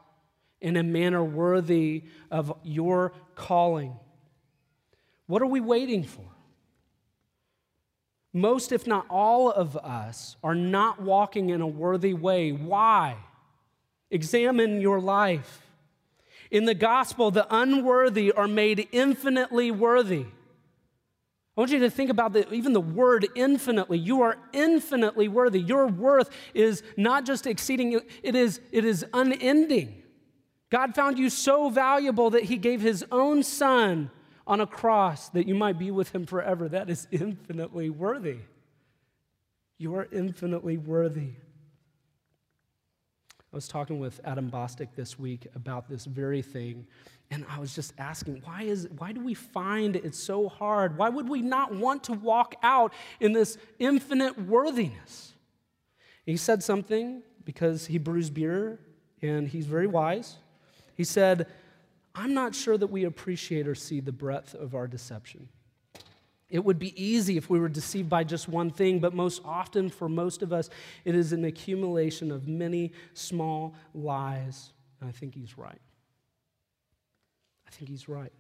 in 0.62 0.78
a 0.78 0.84
manner 0.84 1.24
worthy 1.24 2.06
of 2.32 2.58
your 2.64 3.12
calling. 3.36 3.98
What 5.28 5.42
are 5.42 5.48
we 5.48 5.60
waiting 5.60 6.06
for? 6.06 6.26
Most, 8.32 8.72
if 8.72 8.88
not 8.88 9.06
all 9.10 9.52
of 9.52 9.76
us, 9.76 10.38
are 10.42 10.56
not 10.56 11.02
walking 11.02 11.50
in 11.50 11.60
a 11.60 11.68
worthy 11.68 12.14
way. 12.14 12.54
Why? 12.54 13.18
Examine 14.12 14.82
your 14.82 15.00
life. 15.00 15.62
In 16.52 16.66
the 16.66 16.76
gospel, 16.76 17.32
the 17.32 17.48
unworthy 17.50 18.32
are 18.32 18.48
made 18.48 18.88
infinitely 18.92 19.72
worthy. 19.72 20.26
I 21.58 21.62
want 21.62 21.72
you 21.72 21.80
to 21.80 21.90
think 21.90 22.10
about 22.10 22.34
the, 22.34 22.52
even 22.54 22.74
the 22.74 22.82
word 22.82 23.28
infinitely. 23.34 23.98
You 23.98 24.22
are 24.22 24.38
infinitely 24.52 25.30
worthy. 25.30 25.62
Your 25.62 25.88
worth 25.88 26.30
is 26.54 26.84
not 26.98 27.26
just 27.26 27.48
exceeding, 27.48 28.00
it 28.24 28.36
is, 28.36 28.60
it 28.72 28.84
is 28.84 29.06
unending. 29.14 30.04
God 30.70 30.94
found 30.96 31.18
you 31.18 31.30
so 31.30 31.70
valuable 31.70 32.32
that 32.32 32.44
he 32.44 32.58
gave 32.58 32.82
his 32.82 33.06
own 33.12 33.42
son 33.42 34.12
on 34.46 34.60
a 34.60 34.68
cross 34.68 35.30
that 35.30 35.48
you 35.48 35.56
might 35.56 35.80
be 35.80 35.92
with 35.92 36.14
him 36.14 36.26
forever. 36.26 36.68
That 36.68 36.90
is 36.90 37.08
infinitely 37.10 37.90
worthy. 37.90 38.40
You 39.78 39.96
are 39.96 40.08
infinitely 40.12 40.78
worthy. 40.78 41.32
I 43.56 43.58
was 43.58 43.70
talking 43.70 44.00
with 44.00 44.20
Adam 44.26 44.52
Bostic 44.52 44.90
this 44.98 45.18
week 45.18 45.48
about 45.56 45.88
this 45.88 46.04
very 46.04 46.42
thing, 46.42 46.86
and 47.32 47.46
I 47.50 47.58
was 47.58 47.74
just 47.74 47.94
asking, 47.98 48.42
why, 48.44 48.64
is, 48.64 48.90
why 48.98 49.14
do 49.14 49.24
we 49.24 49.34
find 49.34 49.96
it 49.96 50.14
so 50.14 50.50
hard? 50.50 50.98
Why 50.98 51.08
would 51.08 51.30
we 51.30 51.42
not 51.42 51.74
want 51.74 52.04
to 52.04 52.12
walk 52.12 52.56
out 52.64 52.92
in 53.22 53.32
this 53.32 53.58
infinite 53.80 54.38
worthiness? 54.38 55.36
He 56.26 56.36
said 56.36 56.64
something 56.64 57.24
because 57.46 57.86
he 57.86 57.98
brews 57.98 58.30
beer 58.30 58.78
and 59.22 59.48
he's 59.48 59.68
very 59.68 59.88
wise. 59.88 60.36
He 60.94 61.06
said, 61.06 61.48
I'm 62.14 62.34
not 62.34 62.54
sure 62.54 62.78
that 62.78 62.88
we 62.88 63.06
appreciate 63.06 63.70
or 63.70 63.76
see 63.76 64.02
the 64.02 64.12
breadth 64.12 64.54
of 64.54 64.76
our 64.76 64.86
deception. 64.86 65.48
It 66.50 66.64
would 66.64 66.78
be 66.78 66.94
easy 67.02 67.38
if 67.38 67.50
we 67.50 67.60
were 67.60 67.70
deceived 67.70 68.10
by 68.10 68.24
just 68.24 68.48
one 68.48 68.70
thing, 68.70 69.00
but 69.00 69.14
most 69.14 69.42
often 69.44 69.90
for 69.90 70.08
most 70.08 70.42
of 70.44 70.54
us, 70.54 70.70
it 71.04 71.16
is 71.16 71.34
an 71.34 71.44
accumulation 71.44 72.32
of 72.32 72.48
many 72.48 72.92
small 73.14 73.74
lies. 73.94 74.72
And 75.00 75.10
I 75.10 75.12
think 75.12 75.34
he's 75.34 75.58
right. 75.58 75.82
I 77.68 77.72
think 77.72 77.90
he's 77.90 78.08
right. 78.08 78.32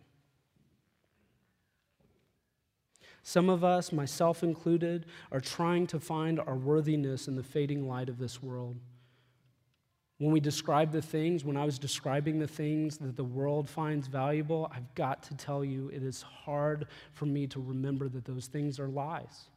Some 3.24 3.50
of 3.50 3.64
us, 3.64 3.92
myself 3.92 4.44
included, 4.44 5.08
are 5.32 5.42
trying 5.42 5.88
to 5.88 6.00
find 6.00 6.40
our 6.40 6.56
worthiness 6.56 7.28
in 7.28 7.36
the 7.36 7.44
fading 7.44 7.88
light 7.88 8.08
of 8.08 8.20
this 8.20 8.44
world. 8.44 8.78
When 10.18 10.32
we 10.32 10.40
describe 10.40 10.92
the 10.92 11.02
things, 11.02 11.44
when 11.44 11.58
I 11.58 11.66
was 11.66 11.78
describing 11.78 12.40
the 12.40 12.48
things 12.48 12.98
that 13.00 13.18
the 13.18 13.24
world 13.24 13.70
finds 13.70 14.08
valuable, 14.08 14.72
I've 14.74 14.94
got 14.96 15.24
to 15.24 15.36
tell 15.36 15.64
you, 15.64 15.90
it 15.90 16.04
is 16.04 16.22
hard 16.22 16.88
for 17.14 17.26
me 17.26 17.48
to 17.48 17.60
remember 17.60 18.08
that 18.08 18.24
those 18.24 18.48
things 18.48 18.80
are 18.80 18.88
lies. 18.88 19.50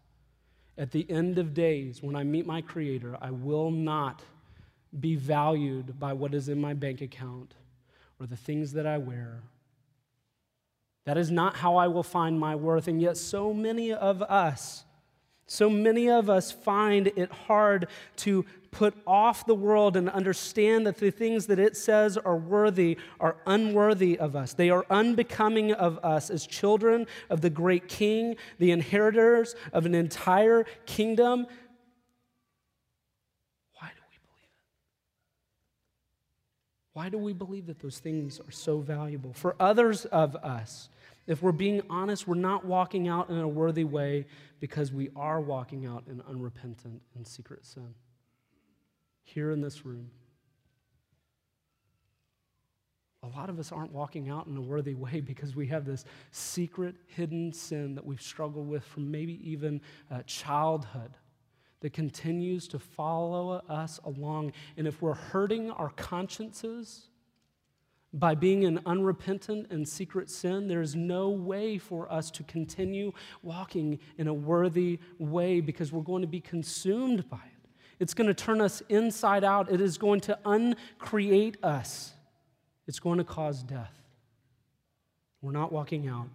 At 0.77 0.91
the 0.91 1.09
end 1.09 1.39
of 1.39 1.55
days, 1.55 2.03
when 2.03 2.17
I 2.17 2.25
meet 2.25 2.45
my 2.45 2.61
Creator, 2.61 3.19
I 3.21 3.31
will 3.31 3.71
not 3.71 4.23
be 4.99 5.15
valued 5.15 5.99
by 5.99 6.13
what 6.13 6.35
is 6.35 6.49
in 6.49 6.61
my 6.61 6.75
bank 6.75 7.03
account 7.03 7.55
or 8.19 8.27
the 8.27 8.37
things 8.37 8.73
that 8.73 8.87
I 8.87 8.99
wear. 8.99 9.43
That 11.05 11.17
is 11.17 11.31
not 11.31 11.57
how 11.57 11.77
I 11.77 11.89
will 11.89 12.03
find 12.03 12.39
my 12.39 12.55
worth. 12.55 12.89
And 12.89 13.01
yet, 13.01 13.17
so 13.17 13.55
many 13.55 13.93
of 13.93 14.23
us, 14.23 14.85
so 15.47 15.71
many 15.71 16.11
of 16.11 16.29
us 16.29 16.53
find 16.53 17.07
it 17.17 17.31
hard 17.33 17.89
to 18.17 18.45
put 18.71 18.95
off 19.07 19.47
the 19.47 19.55
world 19.55 19.97
and 19.97 20.09
understand 20.11 20.87
that 20.87 20.99
the 20.99 21.11
things 21.11 21.47
that 21.47 21.59
it 21.59 21.77
says 21.77 22.17
are 22.17 22.37
worthy 22.37 22.99
are 23.21 23.37
unworthy 23.47 24.19
of 24.19 24.37
us. 24.37 24.53
They 24.53 24.71
are 24.71 24.85
unbecoming 24.91 25.73
of 25.73 25.99
us 26.05 26.31
as 26.31 26.47
children 26.47 27.07
of 27.31 27.41
the 27.41 27.51
great 27.51 27.89
king, 27.89 28.37
the 28.59 28.71
inheritors 28.71 29.55
of 29.73 29.87
an 29.87 29.95
entire 29.95 30.65
kingdom. 30.87 31.47
Why 33.79 33.89
do 33.89 34.03
we 34.11 34.19
believe 34.27 34.45
it? 34.45 34.59
Why 36.93 37.09
do 37.09 37.19
we 37.19 37.33
believe 37.33 37.67
that 37.67 37.81
those 37.81 37.99
things 37.99 38.41
are 38.41 38.53
so 38.53 38.81
valuable? 38.81 39.33
For 39.33 39.57
others 39.59 40.05
of 40.07 40.37
us, 40.37 40.89
if 41.27 41.43
we're 41.43 41.53
being 41.53 41.83
honest, 41.91 42.27
we're 42.27 42.37
not 42.37 42.65
walking 42.65 43.07
out 43.07 43.29
in 43.29 43.39
a 43.39 43.49
worthy 43.49 43.85
way 43.85 44.27
because 44.61 44.93
we 44.93 45.11
are 45.15 45.41
walking 45.41 45.87
out 45.87 46.05
in 46.09 46.23
unrepentant 46.29 47.03
and 47.15 47.27
secret 47.27 47.65
sin. 47.67 47.95
Here 49.35 49.51
in 49.51 49.61
this 49.61 49.85
room, 49.85 50.11
a 53.23 53.27
lot 53.37 53.51
of 53.51 53.59
us 53.59 53.73
aren't 53.73 53.93
walking 53.93 54.31
out 54.31 54.47
in 54.47 54.57
a 54.57 54.61
worthy 54.61 54.95
way 54.95 55.21
because 55.27 55.55
we 55.55 55.67
have 55.67 55.85
this 55.85 56.07
secret, 56.31 56.95
hidden 57.09 57.53
sin 57.53 57.95
that 57.95 58.07
we've 58.07 58.23
struggled 58.23 58.67
with 58.67 58.85
from 58.85 59.11
maybe 59.11 59.39
even 59.47 59.83
uh, 60.11 60.23
childhood 60.23 61.11
that 61.81 61.93
continues 61.93 62.67
to 62.69 62.79
follow 62.79 63.63
us 63.69 64.01
along. 64.05 64.53
And 64.79 64.87
if 64.87 65.03
we're 65.03 65.15
hurting 65.15 65.71
our 65.73 65.91
consciences, 65.91 67.09
by 68.15 68.35
being 68.35 68.63
in 68.63 68.81
unrepentant 68.87 69.71
and 69.71 69.87
secret 69.87 70.31
sin, 70.31 70.69
there 70.69 70.81
is 70.81 70.97
no 70.97 71.29
way 71.29 71.77
for 71.77 72.11
us 72.11 72.31
to 72.31 72.43
continue 72.45 73.13
walking 73.43 73.99
in 74.17 74.27
a 74.27 74.35
worthy 74.35 74.99
way 75.19 75.61
because 75.61 75.93
we're 75.93 76.01
going 76.01 76.23
to 76.23 76.29
be 76.29 76.41
consumed 76.41 77.29
by 77.29 77.37
it. 77.37 77.58
It's 78.01 78.15
going 78.15 78.29
to 78.29 78.35
turn 78.35 78.61
us 78.61 78.83
inside 78.89 79.45
out, 79.45 79.71
it 79.71 79.81
is 79.81 79.99
going 79.99 80.21
to 80.23 80.39
uncreate 80.45 81.63
us, 81.65 82.13
it's 82.87 83.01
going 83.01 83.19
to 83.19 83.25
cause 83.25 83.63
death. 83.63 83.95
We're 85.43 85.53
not 85.53 85.73
walking 85.73 86.09
out 86.09 86.29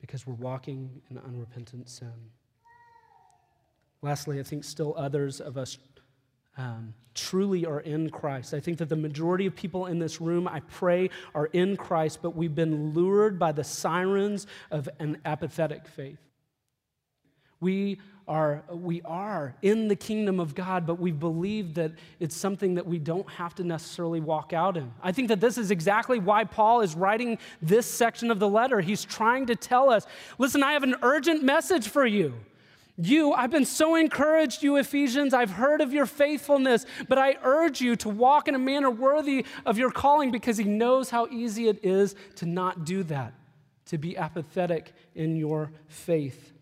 because 0.00 0.26
we're 0.26 0.34
walking 0.34 1.02
in 1.10 1.18
unrepentant 1.18 1.88
sin. 1.88 2.12
Lastly, 4.02 4.38
I 4.40 4.42
think 4.42 4.64
still 4.64 4.94
others 4.96 5.40
of 5.40 5.56
us 5.58 5.78
um, 6.56 6.94
truly 7.14 7.66
are 7.66 7.80
in 7.80 8.10
Christ. 8.10 8.54
I 8.54 8.60
think 8.60 8.78
that 8.78 8.88
the 8.88 8.96
majority 8.96 9.46
of 9.46 9.54
people 9.54 9.86
in 9.86 9.98
this 9.98 10.20
room, 10.20 10.46
I 10.48 10.60
pray, 10.60 11.10
are 11.34 11.46
in 11.46 11.76
Christ, 11.76 12.20
but 12.22 12.36
we've 12.36 12.54
been 12.54 12.94
lured 12.94 13.38
by 13.38 13.52
the 13.52 13.64
sirens 13.64 14.46
of 14.70 14.88
an 14.98 15.18
apathetic 15.24 15.86
faith. 15.86 16.20
We 17.60 18.00
are, 18.28 18.64
we 18.68 19.02
are 19.02 19.54
in 19.62 19.88
the 19.88 19.94
kingdom 19.94 20.40
of 20.40 20.54
God, 20.54 20.86
but 20.86 20.98
we 20.98 21.12
believe 21.12 21.74
that 21.74 21.92
it's 22.18 22.36
something 22.36 22.74
that 22.74 22.86
we 22.86 22.98
don't 22.98 23.28
have 23.30 23.54
to 23.56 23.64
necessarily 23.64 24.20
walk 24.20 24.52
out 24.52 24.76
in. 24.76 24.92
I 25.02 25.12
think 25.12 25.28
that 25.28 25.40
this 25.40 25.56
is 25.56 25.70
exactly 25.70 26.18
why 26.18 26.44
Paul 26.44 26.80
is 26.80 26.94
writing 26.94 27.38
this 27.62 27.86
section 27.86 28.30
of 28.30 28.38
the 28.38 28.48
letter. 28.48 28.80
He's 28.80 29.04
trying 29.04 29.46
to 29.46 29.56
tell 29.56 29.90
us 29.90 30.06
listen, 30.38 30.62
I 30.62 30.72
have 30.72 30.82
an 30.82 30.96
urgent 31.02 31.44
message 31.44 31.88
for 31.88 32.04
you. 32.04 32.34
You, 32.98 33.32
I've 33.34 33.50
been 33.50 33.66
so 33.66 33.94
encouraged, 33.94 34.62
you 34.62 34.76
Ephesians. 34.76 35.34
I've 35.34 35.50
heard 35.50 35.82
of 35.82 35.92
your 35.92 36.06
faithfulness, 36.06 36.86
but 37.08 37.18
I 37.18 37.36
urge 37.42 37.80
you 37.80 37.94
to 37.96 38.08
walk 38.08 38.48
in 38.48 38.54
a 38.54 38.58
manner 38.58 38.90
worthy 38.90 39.44
of 39.66 39.76
your 39.76 39.90
calling 39.90 40.30
because 40.30 40.56
he 40.56 40.64
knows 40.64 41.10
how 41.10 41.26
easy 41.26 41.68
it 41.68 41.84
is 41.84 42.14
to 42.36 42.46
not 42.46 42.86
do 42.86 43.02
that, 43.04 43.34
to 43.86 43.98
be 43.98 44.16
apathetic 44.16 44.94
in 45.14 45.36
your 45.36 45.70
faith. 45.88 46.54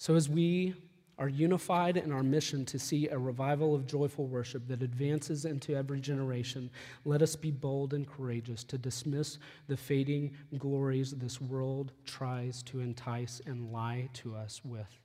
So, 0.00 0.14
as 0.14 0.30
we 0.30 0.72
are 1.18 1.28
unified 1.28 1.98
in 1.98 2.10
our 2.10 2.22
mission 2.22 2.64
to 2.64 2.78
see 2.78 3.08
a 3.08 3.18
revival 3.18 3.74
of 3.74 3.86
joyful 3.86 4.26
worship 4.26 4.66
that 4.68 4.82
advances 4.82 5.44
into 5.44 5.76
every 5.76 6.00
generation, 6.00 6.70
let 7.04 7.20
us 7.20 7.36
be 7.36 7.50
bold 7.50 7.92
and 7.92 8.08
courageous 8.08 8.64
to 8.64 8.78
dismiss 8.78 9.36
the 9.68 9.76
fading 9.76 10.34
glories 10.56 11.10
this 11.10 11.38
world 11.38 11.92
tries 12.06 12.62
to 12.62 12.80
entice 12.80 13.42
and 13.44 13.70
lie 13.70 14.08
to 14.14 14.34
us 14.34 14.62
with. 14.64 15.02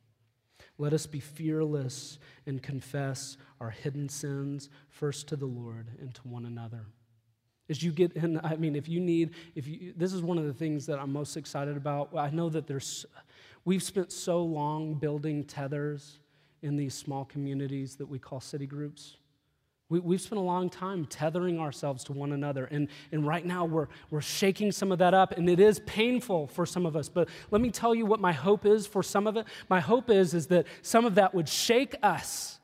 Let 0.77 0.93
us 0.93 1.05
be 1.05 1.19
fearless 1.19 2.17
and 2.45 2.63
confess 2.63 3.35
our 3.59 3.71
hidden 3.71 4.07
sins 4.07 4.69
first 4.87 5.27
to 5.27 5.35
the 5.35 5.45
Lord 5.45 5.89
and 5.99 6.15
to 6.15 6.21
one 6.21 6.45
another. 6.45 6.85
As 7.69 7.83
you 7.83 7.91
get 7.91 8.13
in, 8.13 8.39
I 8.45 8.55
mean, 8.55 8.77
if 8.77 8.87
you 8.87 9.01
need, 9.01 9.31
if 9.55 9.67
you, 9.67 9.93
this 9.97 10.13
is 10.13 10.21
one 10.21 10.37
of 10.37 10.45
the 10.45 10.53
things 10.53 10.85
that 10.85 10.99
I'm 10.99 11.11
most 11.11 11.35
excited 11.35 11.75
about. 11.75 12.15
I 12.15 12.29
know 12.29 12.47
that 12.47 12.65
there's, 12.65 13.05
we've 13.65 13.83
spent 13.83 14.11
so 14.11 14.43
long 14.43 14.93
building 14.93 15.43
tethers 15.43 16.19
in 16.61 16.77
these 16.77 16.93
small 16.93 17.25
communities 17.25 17.95
that 17.97 18.05
we 18.05 18.19
call 18.19 18.39
city 18.39 18.65
groups. 18.65 19.17
We, 19.87 20.15
have 20.15 20.21
spent 20.21 20.39
a 20.39 20.43
long 20.43 20.71
time 20.71 21.05
tethering 21.05 21.59
ourselves 21.59 22.03
to 22.05 22.13
one 22.13 22.31
another. 22.31 22.65
And, 22.65 22.87
and 23.11 23.27
right 23.27 23.45
now 23.45 23.65
we're, 23.65 23.87
we're 24.09 24.21
shaking 24.21 24.71
some 24.71 24.91
of 24.91 24.97
that 24.97 25.13
up, 25.13 25.37
and 25.37 25.47
it 25.47 25.59
is 25.59 25.79
painful 25.81 26.47
for 26.47 26.65
some 26.65 26.87
of 26.87 26.95
us. 26.95 27.07
But 27.07 27.29
let 27.51 27.61
me 27.61 27.69
tell 27.69 27.93
you 27.93 28.07
what 28.07 28.19
my 28.19 28.31
hope 28.31 28.65
is 28.65 28.87
for 28.87 29.03
some 29.03 29.27
of 29.27 29.37
it. 29.37 29.45
My 29.69 29.79
hope 29.79 30.09
is, 30.09 30.33
is 30.33 30.47
that 30.47 30.65
some 30.81 31.05
of 31.05 31.15
that 31.15 31.35
would 31.35 31.47
shake 31.47 31.95
us 32.01 32.59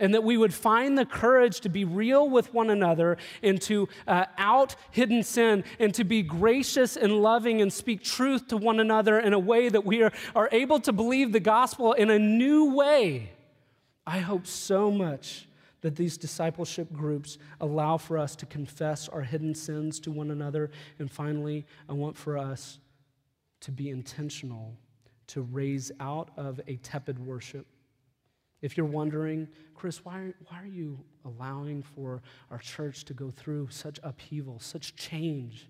and 0.00 0.14
that 0.14 0.22
we 0.22 0.36
would 0.36 0.54
find 0.54 0.96
the 0.96 1.04
courage 1.04 1.60
to 1.60 1.68
be 1.68 1.84
real 1.84 2.28
with 2.28 2.52
one 2.54 2.70
another 2.70 3.16
and 3.42 3.60
to 3.62 3.88
uh, 4.06 4.26
out 4.36 4.76
hidden 4.90 5.22
sin 5.22 5.64
and 5.78 5.94
to 5.94 6.04
be 6.04 6.22
gracious 6.22 6.96
and 6.96 7.22
loving 7.22 7.60
and 7.60 7.72
speak 7.72 8.02
truth 8.02 8.48
to 8.48 8.56
one 8.56 8.80
another 8.80 9.18
in 9.18 9.32
a 9.32 9.38
way 9.38 9.68
that 9.68 9.84
we 9.84 10.02
are, 10.02 10.12
are 10.34 10.48
able 10.52 10.80
to 10.80 10.92
believe 10.92 11.32
the 11.32 11.40
gospel 11.40 11.92
in 11.92 12.10
a 12.10 12.18
new 12.18 12.74
way. 12.74 13.32
I 14.06 14.18
hope 14.18 14.46
so 14.46 14.90
much 14.90 15.48
that 15.80 15.96
these 15.96 16.16
discipleship 16.16 16.92
groups 16.92 17.38
allow 17.60 17.96
for 17.96 18.18
us 18.18 18.34
to 18.36 18.46
confess 18.46 19.08
our 19.08 19.22
hidden 19.22 19.54
sins 19.54 20.00
to 20.00 20.10
one 20.10 20.30
another. 20.30 20.70
And 20.98 21.10
finally, 21.10 21.66
I 21.88 21.92
want 21.92 22.16
for 22.16 22.36
us 22.36 22.78
to 23.60 23.70
be 23.70 23.90
intentional 23.90 24.76
to 25.28 25.42
raise 25.42 25.92
out 26.00 26.30
of 26.36 26.60
a 26.66 26.76
tepid 26.76 27.18
worship. 27.18 27.66
If 28.60 28.76
you're 28.76 28.86
wondering, 28.86 29.48
Chris, 29.74 30.04
why, 30.04 30.32
why 30.48 30.60
are 30.60 30.66
you 30.66 30.98
allowing 31.24 31.82
for 31.82 32.22
our 32.50 32.58
church 32.58 33.04
to 33.04 33.14
go 33.14 33.30
through 33.30 33.68
such 33.70 34.00
upheaval, 34.02 34.58
such 34.58 34.96
change? 34.96 35.68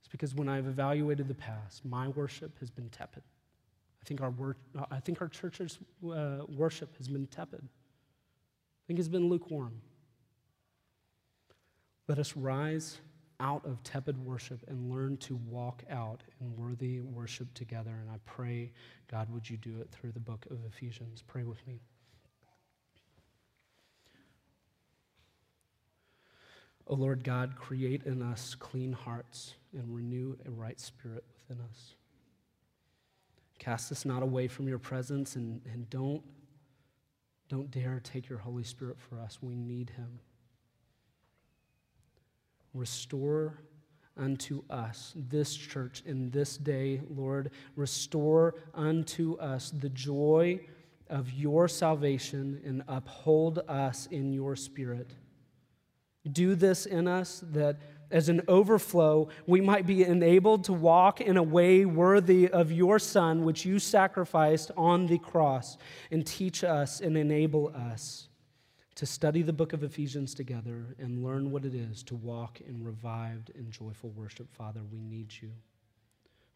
It's 0.00 0.08
because 0.08 0.34
when 0.34 0.48
I've 0.48 0.66
evaluated 0.66 1.28
the 1.28 1.34
past, 1.34 1.84
my 1.84 2.08
worship 2.08 2.58
has 2.60 2.70
been 2.70 2.88
tepid. 2.88 3.22
I 4.02 4.04
think 4.06 4.22
our, 4.22 4.30
wor- 4.30 4.56
I 4.90 5.00
think 5.00 5.20
our 5.20 5.28
church's 5.28 5.78
uh, 6.04 6.44
worship 6.48 6.96
has 6.98 7.08
been 7.08 7.26
tepid. 7.26 7.62
I 7.62 8.82
think 8.86 8.98
it's 8.98 9.08
been 9.08 9.28
lukewarm. 9.28 9.80
Let 12.08 12.18
us 12.18 12.36
rise 12.36 12.98
out 13.40 13.64
of 13.64 13.82
tepid 13.82 14.18
worship 14.24 14.60
and 14.68 14.90
learn 14.90 15.16
to 15.18 15.36
walk 15.36 15.82
out 15.90 16.22
in 16.40 16.56
worthy 16.56 17.00
worship 17.00 17.52
together. 17.54 17.90
And 17.90 18.10
I 18.10 18.18
pray, 18.24 18.72
God, 19.10 19.28
would 19.30 19.48
you 19.48 19.56
do 19.56 19.80
it 19.80 19.90
through 19.90 20.12
the 20.12 20.20
book 20.20 20.46
of 20.50 20.58
Ephesians? 20.66 21.22
Pray 21.26 21.44
with 21.44 21.66
me. 21.66 21.80
O 26.86 26.92
oh 26.92 26.96
Lord 26.96 27.24
God, 27.24 27.56
create 27.56 28.02
in 28.04 28.22
us 28.22 28.54
clean 28.54 28.92
hearts 28.92 29.54
and 29.72 29.94
renew 29.94 30.36
a 30.46 30.50
right 30.50 30.78
spirit 30.78 31.24
within 31.34 31.64
us. 31.64 31.94
Cast 33.58 33.90
us 33.90 34.04
not 34.04 34.22
away 34.22 34.48
from 34.48 34.68
your 34.68 34.78
presence 34.78 35.36
and, 35.36 35.62
and 35.72 35.88
don't 35.88 36.22
don't 37.48 37.70
dare 37.70 38.00
take 38.02 38.28
your 38.28 38.38
Holy 38.38 38.64
Spirit 38.64 38.96
for 38.98 39.20
us. 39.20 39.38
We 39.42 39.54
need 39.54 39.90
him. 39.90 40.18
Restore 42.74 43.60
unto 44.16 44.62
us 44.68 45.12
this 45.16 45.54
church 45.54 46.02
in 46.04 46.30
this 46.30 46.56
day, 46.56 47.00
Lord. 47.08 47.50
Restore 47.76 48.56
unto 48.74 49.36
us 49.38 49.70
the 49.70 49.88
joy 49.88 50.60
of 51.08 51.32
your 51.32 51.68
salvation 51.68 52.60
and 52.64 52.82
uphold 52.88 53.60
us 53.68 54.06
in 54.10 54.32
your 54.32 54.56
spirit. 54.56 55.12
Do 56.30 56.54
this 56.54 56.86
in 56.86 57.06
us 57.06 57.44
that 57.52 57.78
as 58.10 58.28
an 58.28 58.42
overflow, 58.48 59.28
we 59.46 59.60
might 59.60 59.86
be 59.86 60.04
enabled 60.04 60.64
to 60.64 60.72
walk 60.72 61.20
in 61.20 61.36
a 61.36 61.42
way 61.42 61.84
worthy 61.84 62.48
of 62.48 62.70
your 62.72 62.98
Son, 62.98 63.44
which 63.44 63.64
you 63.64 63.78
sacrificed 63.78 64.70
on 64.76 65.06
the 65.06 65.18
cross, 65.18 65.76
and 66.10 66.26
teach 66.26 66.64
us 66.64 67.00
and 67.00 67.16
enable 67.16 67.68
us 67.74 68.28
to 68.94 69.06
study 69.06 69.42
the 69.42 69.52
book 69.52 69.72
of 69.72 69.82
Ephesians 69.82 70.34
together 70.34 70.94
and 70.98 71.24
learn 71.24 71.50
what 71.50 71.64
it 71.64 71.74
is 71.74 72.02
to 72.04 72.14
walk 72.14 72.60
in 72.60 72.84
revived 72.84 73.50
and 73.56 73.70
joyful 73.70 74.10
worship. 74.10 74.52
Father, 74.54 74.80
we 74.90 75.00
need 75.00 75.34
you. 75.40 75.50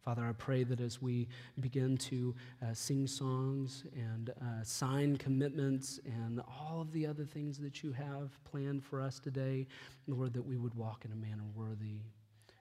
Father, 0.05 0.25
I 0.25 0.33
pray 0.33 0.63
that 0.65 0.81
as 0.81 1.03
we 1.03 1.29
begin 1.61 1.99
to 1.99 2.35
uh, 2.63 2.73
sing 2.73 3.07
songs 3.07 3.85
and 3.95 4.31
uh, 4.31 4.63
sign 4.63 5.17
commitments 5.17 5.99
and 6.07 6.41
all 6.41 6.81
of 6.81 6.93
the 6.93 7.07
other 7.07 7.25
things 7.25 7.59
that 7.59 7.83
you 7.83 7.93
have 7.93 8.43
planned 8.45 8.85
for 8.85 9.03
us 9.03 9.19
today, 9.19 9.67
Lord, 10.07 10.33
that 10.35 10.47
we 10.47 10.57
would 10.57 10.75
walk 10.75 11.05
in 11.05 11.13
a 11.13 11.17
manner 11.17 11.45
worthy 11.55 11.99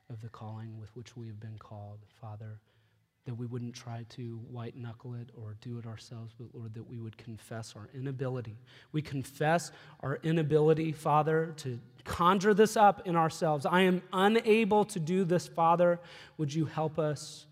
of 0.09 0.19
the 0.21 0.29
calling 0.29 0.77
with 0.79 0.93
which 0.95 1.15
we 1.15 1.27
have 1.27 1.39
been 1.39 1.57
called, 1.59 1.99
Father 2.19 2.59
that 3.27 3.35
we 3.35 3.45
wouldn't 3.45 3.75
try 3.75 4.05
to 4.07 4.39
white 4.49 4.77
knuckle 4.77 5.13
it 5.13 5.29
or 5.35 5.57
do 5.59 5.77
it 5.77 5.85
ourselves, 5.85 6.33
but 6.39 6.47
Lord, 6.53 6.73
that 6.73 6.89
we 6.89 6.97
would 6.97 7.17
confess 7.17 7.73
our 7.75 7.89
inability. 7.93 8.57
We 8.93 9.01
confess 9.01 9.73
our 9.99 10.17
inability, 10.23 10.93
Father, 10.93 11.53
to 11.57 11.77
conjure 12.05 12.53
this 12.53 12.77
up 12.77 13.05
in 13.05 13.17
ourselves. 13.17 13.65
I 13.65 13.81
am 13.81 14.01
unable 14.13 14.85
to 14.85 14.99
do 15.01 15.25
this, 15.25 15.45
Father. 15.45 15.99
Would 16.37 16.53
you 16.53 16.65
help 16.65 16.97
us 16.97 17.47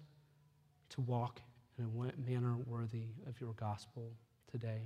to 0.91 1.01
walk 1.01 1.41
in 1.77 1.83
a 1.83 2.29
manner 2.31 2.55
worthy 2.65 3.07
of 3.27 3.41
your 3.41 3.51
gospel 3.51 4.13
today? 4.49 4.79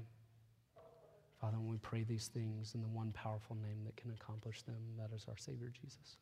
Father, 1.40 1.60
when 1.60 1.70
we 1.70 1.78
pray 1.78 2.02
these 2.02 2.30
things 2.34 2.74
in 2.74 2.82
the 2.82 2.88
one 2.88 3.12
powerful 3.12 3.56
name 3.62 3.84
that 3.86 3.96
can 3.96 4.10
accomplish 4.10 4.64
them, 4.64 4.82
that 4.98 5.12
is 5.16 5.28
our 5.30 5.38
Savior 5.38 5.72
Jesus. 5.72 6.18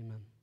Amen. 0.00 0.37